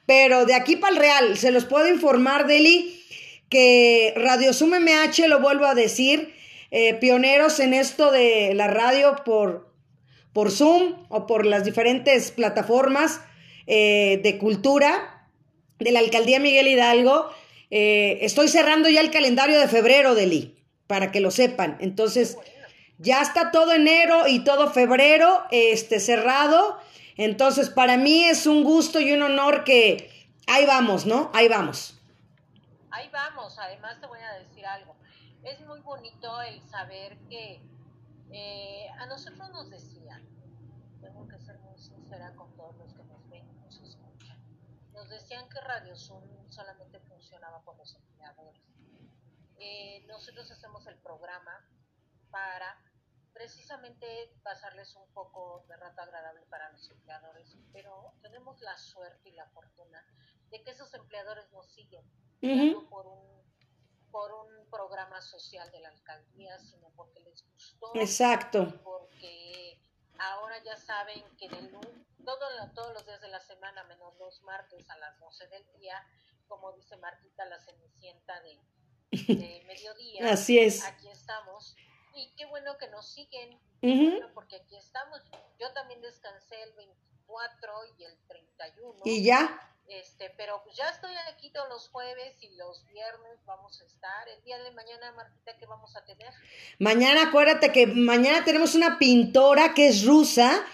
[0.06, 3.00] Pero de aquí para el Real, se los puedo informar, Deli,
[3.48, 6.34] que Radio Sum MH, lo vuelvo a decir,
[6.70, 9.69] eh, pioneros en esto de la radio por,
[10.32, 13.20] por Zoom o por las diferentes plataformas
[13.66, 15.26] eh, de cultura
[15.78, 17.30] de la Alcaldía Miguel Hidalgo.
[17.70, 20.56] Eh, estoy cerrando ya el calendario de febrero, Deli,
[20.86, 21.76] para que lo sepan.
[21.80, 22.36] Entonces,
[22.98, 26.78] ya está todo enero y todo febrero este, cerrado.
[27.16, 30.10] Entonces, para mí es un gusto y un honor que
[30.46, 31.30] ahí vamos, ¿no?
[31.32, 31.96] Ahí vamos.
[32.90, 34.96] Ahí vamos, además te voy a decir algo.
[35.44, 37.60] Es muy bonito el saber que
[38.32, 39.99] eh, a nosotros nos decían,
[42.10, 44.38] ser muy sincera con todos los que nos ven y nos escuchan,
[44.92, 48.62] nos decían que Radio Zoom solamente funcionaba por los empleadores.
[49.58, 51.52] Eh, nosotros hacemos el programa
[52.30, 52.76] para
[53.32, 59.32] precisamente pasarles un poco de rato agradable para los empleadores, pero tenemos la suerte y
[59.32, 60.04] la fortuna
[60.50, 62.04] de que esos empleadores nos siguen,
[62.42, 62.82] Ujú.
[62.82, 63.40] no por un
[64.10, 68.66] por un programa social de la alcaldía, sino porque les gustó, Exacto.
[68.82, 69.80] porque
[70.20, 74.14] ahora ya saben que de lu- todo la- todos los días de la semana, menos
[74.18, 76.04] los martes a las 12 del día,
[76.48, 78.58] como dice Martita, la cenicienta de,
[79.10, 80.84] de mediodía, Así es.
[80.84, 81.76] aquí estamos.
[82.14, 85.20] Y qué bueno que nos siguen, bueno, porque aquí estamos.
[85.60, 86.72] Yo también descansé el
[87.30, 89.00] 24 y el 31.
[89.04, 89.60] Y ya.
[89.88, 94.28] Este, pero pues ya estoy aquí todos los jueves y los viernes vamos a estar.
[94.28, 96.32] El día de mañana, Martita, ¿qué vamos a tener?
[96.78, 100.64] Mañana, acuérdate que mañana tenemos una pintora que es rusa,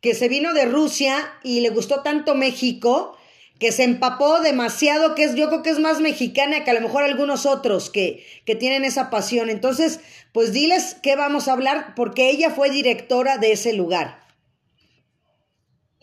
[0.00, 3.18] que se vino de Rusia y le gustó tanto México,
[3.58, 6.80] que se empapó demasiado, que es, yo creo que es más mexicana que a lo
[6.80, 9.50] mejor algunos otros que, que tienen esa pasión.
[9.50, 9.98] Entonces,
[10.30, 14.21] pues diles qué vamos a hablar, porque ella fue directora de ese lugar.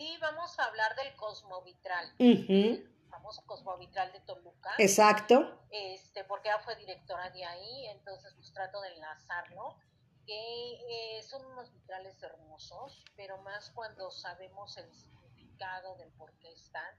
[0.00, 2.14] Y vamos a hablar del Cosmovitral.
[2.18, 4.70] Ujú, Famoso Cosmovitral de Toluca.
[4.78, 5.60] Exacto.
[5.70, 9.76] este, porque ella fue directora de ahí, entonces pues trato de enlazarlo,
[10.26, 10.72] que
[11.18, 16.94] eh, son unos vitrales hermosos, pero más cuando sabemos el significado del por qué están,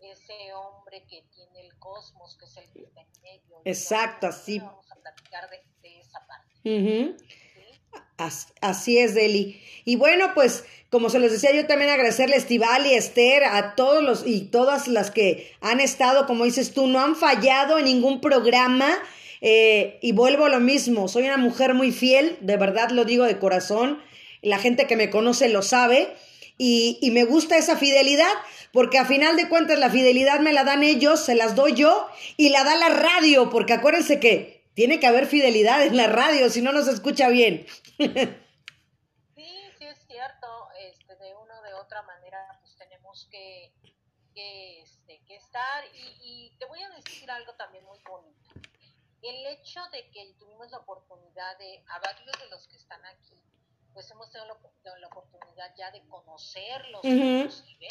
[0.00, 3.62] ese hombre que tiene el cosmos, que es el que está en medio.
[3.64, 4.58] Exacto, así.
[4.58, 6.54] Vamos a platicar de, de esa parte.
[6.62, 7.16] ¿sí?
[8.18, 9.60] As- Así es, Deli.
[9.84, 13.44] Y bueno, pues, como se los decía, yo también agradecerle a Estival y a Esther,
[13.44, 17.78] a todos los y todas las que han estado, como dices tú, no han fallado
[17.78, 18.90] en ningún programa.
[19.40, 23.24] eh, y vuelvo a lo mismo, soy una mujer muy fiel, de verdad lo digo
[23.24, 24.00] de corazón.
[24.40, 26.08] La gente que me conoce lo sabe.
[26.58, 28.30] Y, y me gusta esa fidelidad,
[28.72, 32.06] porque a final de cuentas la fidelidad me la dan ellos, se las doy yo,
[32.36, 36.48] y la da la radio, porque acuérdense que tiene que haber fidelidad en la radio,
[36.50, 37.66] si no, no se escucha bien.
[39.34, 39.46] Sí,
[39.78, 43.72] sí es cierto, este, de una o de otra manera pues tenemos que,
[44.34, 48.50] que, este, que estar y, y te voy a decir algo también muy bonito.
[49.22, 53.40] El hecho de que tuvimos la oportunidad de, a varios de los que están aquí,
[53.92, 57.12] pues hemos tenido la, op- la oportunidad ya de conocerlos Ujú.
[57.14, 57.88] inclusive,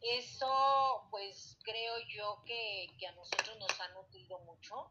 [0.00, 4.90] eso pues creo yo que, que a nosotros nos ha nutrido mucho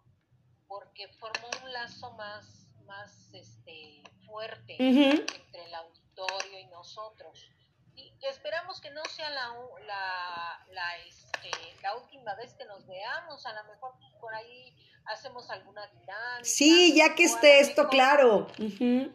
[0.69, 7.45] porque formó un lazo más, más este, fuerte entre el auditorio y nosotros.
[7.95, 9.51] Y esperamos que no sea la,
[9.85, 11.49] la, la, este,
[11.81, 14.73] la última vez que nos veamos, a lo mejor por ahí
[15.07, 16.43] hacemos alguna dinámica.
[16.43, 18.37] Sí, ya que esté esto mejor- claro.
[18.59, 19.11] Ujú.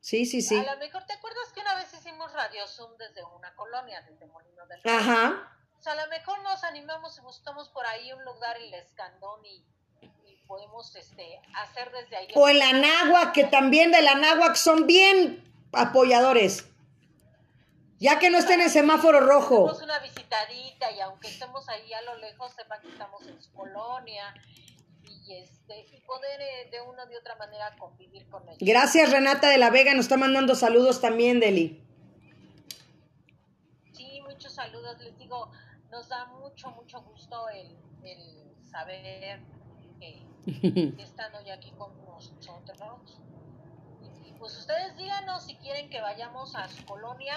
[0.00, 0.56] Sí, sí, sí.
[0.58, 4.26] A lo mejor, ¿te acuerdas que una vez hicimos Radio Zoom desde una colonia, desde
[4.26, 4.94] Molino del Rey?
[4.94, 5.54] Ajá.
[5.78, 8.74] O sea, a lo mejor nos animamos y buscamos por ahí un lugar en el
[8.74, 9.77] Escandón y, y
[10.48, 12.28] podemos este, hacer desde ahí.
[12.34, 16.66] O en la Náhuac, que también de la Náhuac son bien apoyadores.
[18.00, 19.68] Ya que no estén en semáforo rojo.
[19.68, 23.52] Hacemos una visitadita y aunque estemos ahí a lo lejos, sepan que estamos en su
[23.52, 24.34] colonia
[25.04, 28.58] y, este, y poder eh, de una de otra manera convivir con ellos.
[28.60, 29.92] Gracias, Renata de la Vega.
[29.94, 31.82] Nos está mandando saludos también, Deli.
[33.92, 34.98] Sí, muchos saludos.
[35.00, 35.50] Les digo,
[35.90, 39.40] nos da mucho, mucho gusto el, el saber
[39.98, 40.27] que,
[40.98, 42.48] están hoy aquí con nosotros.
[44.24, 47.34] Y, y, pues ustedes díganos si quieren que vayamos a su colonia,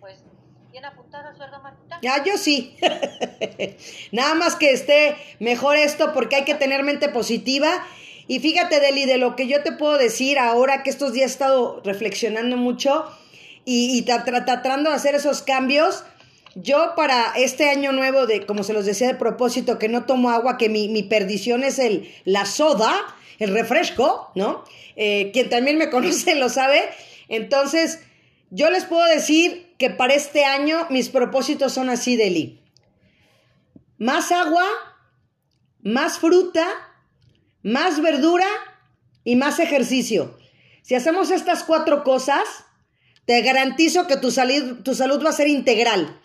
[0.00, 0.24] pues
[0.70, 1.98] bien apuntadas, ¿verdad, Martita?
[2.02, 2.76] Ya, yo sí.
[4.12, 7.70] Nada más que esté mejor esto porque hay que tener mente positiva.
[8.26, 11.32] Y fíjate, Deli, de lo que yo te puedo decir ahora que estos días he
[11.32, 13.04] estado reflexionando mucho
[13.64, 16.04] y, y tra- tra- tratando de hacer esos cambios.
[16.60, 20.30] Yo para este año nuevo, de como se los decía de propósito, que no tomo
[20.30, 22.92] agua, que mi, mi perdición es el, la soda,
[23.38, 24.64] el refresco, ¿no?
[24.96, 26.82] Eh, quien también me conoce lo sabe.
[27.28, 28.00] Entonces,
[28.50, 32.60] yo les puedo decir que para este año mis propósitos son así, Deli.
[33.98, 34.64] Más agua,
[35.82, 36.66] más fruta,
[37.62, 38.46] más verdura
[39.22, 40.36] y más ejercicio.
[40.82, 42.42] Si hacemos estas cuatro cosas,
[43.26, 46.20] te garantizo que tu, salid- tu salud va a ser integral.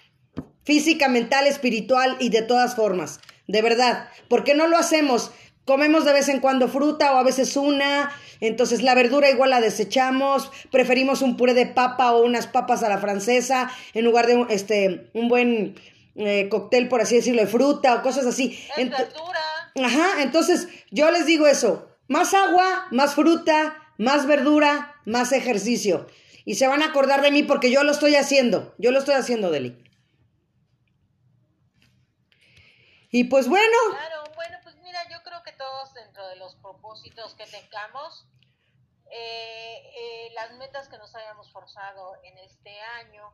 [0.64, 3.20] Física, mental, espiritual y de todas formas.
[3.48, 4.10] De verdad.
[4.30, 5.32] ¿Por qué no lo hacemos?
[5.66, 8.12] Comemos de vez en cuando fruta o a veces una.
[8.42, 10.52] Entonces la verdura igual la desechamos.
[10.72, 14.48] Preferimos un puré de papa o unas papas a la francesa en lugar de un,
[14.50, 15.76] este, un buen
[16.16, 18.60] eh, cóctel, por así decirlo, de fruta o cosas así.
[18.78, 19.40] Es verdura.
[19.84, 26.08] Ajá, entonces yo les digo eso, más agua, más fruta, más verdura, más ejercicio.
[26.46, 29.16] Y se van a acordar de mí porque yo lo estoy haciendo, yo lo estoy
[29.16, 29.78] haciendo, Deli.
[33.16, 37.36] Y pues bueno, Claro, bueno, pues mira, yo creo que todos dentro de los propósitos
[37.36, 38.26] que tengamos,
[39.12, 43.32] eh, eh, las metas que nos hayamos forzado en este año,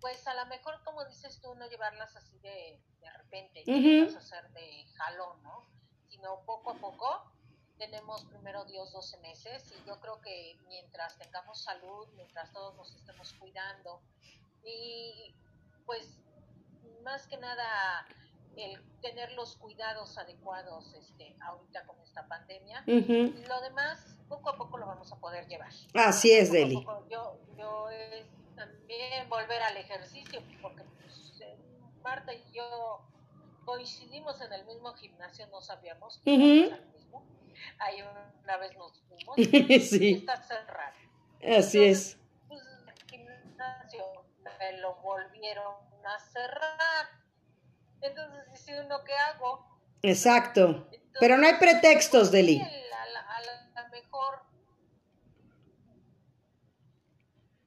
[0.00, 3.72] pues a lo mejor, como dices tú, no llevarlas así de, de repente, Ujú.
[3.72, 5.68] llevarlas a hacer de jalón, ¿no?
[6.08, 7.30] Sino poco a poco.
[7.76, 12.94] Tenemos primero Dios 12 meses y yo creo que mientras tengamos salud, mientras todos nos
[12.94, 14.00] estemos cuidando
[14.64, 15.34] y
[15.84, 16.18] pues
[17.02, 18.06] más que nada
[18.58, 22.82] el tener los cuidados adecuados este, ahorita con esta pandemia.
[22.86, 25.70] lo demás, poco a poco lo vamos a poder llevar.
[25.94, 26.76] así es, Poco Deli.
[26.76, 27.06] poco.
[27.08, 31.40] Yo, yo es también volver al ejercicio, porque pues,
[32.02, 33.00] Marta y yo
[33.64, 37.24] coincidimos en el mismo gimnasio, no sabíamos al mismo.
[37.78, 38.02] Ahí
[38.44, 39.44] una vez nos fuimos y
[39.80, 40.96] sí, está cerrado.
[41.56, 42.18] así es.
[42.48, 44.04] Pues, el gimnasio
[44.58, 47.27] me lo volvieron a cerrar.
[48.00, 49.80] Entonces dice uno, ¿qué hago?
[50.02, 50.88] Exacto.
[51.18, 52.60] Pero no hay pretextos, Deli.
[52.60, 54.42] A la mejor.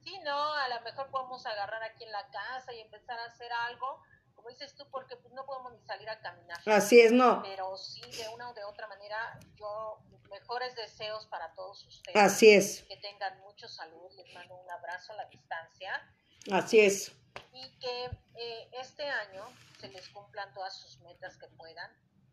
[0.03, 3.51] Sí, no, a lo mejor podemos agarrar aquí en la casa y empezar a hacer
[3.51, 4.01] algo,
[4.35, 6.57] como dices tú, porque pues, no podemos ni salir a caminar.
[6.65, 7.41] Así es, no.
[7.43, 12.15] Pero sí, de una o de otra manera, yo, mejores deseos para todos ustedes.
[12.15, 12.83] Así es.
[12.83, 16.01] Que tengan mucha salud, les mando un abrazo a la distancia
[16.49, 17.11] Así es.
[17.53, 18.05] y que
[18.39, 19.43] eh, este año
[19.79, 21.91] se les cumplan todas sus metas que puedan,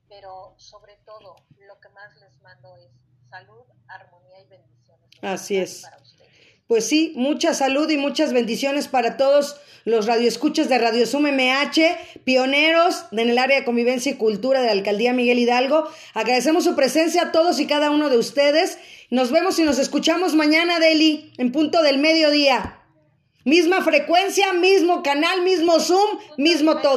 [0.08, 1.36] pero sobre todo
[1.66, 2.90] lo que más les mando es
[3.28, 5.06] salud, armonía y bendiciones.
[5.20, 5.82] Así es.
[5.82, 6.18] Para ustedes.
[6.66, 12.20] Pues sí, mucha salud y muchas bendiciones para todos los radioescuchas de Radio Sum MH,
[12.24, 15.88] pioneros en el área de convivencia y cultura de la Alcaldía Miguel Hidalgo.
[16.12, 18.78] Agradecemos su presencia a todos y cada uno de ustedes.
[19.08, 22.77] Nos vemos y nos escuchamos mañana, Deli, en punto del mediodía.
[23.48, 26.96] Misma frecuencia, mismo canal, mismo Zoom, mismo todo.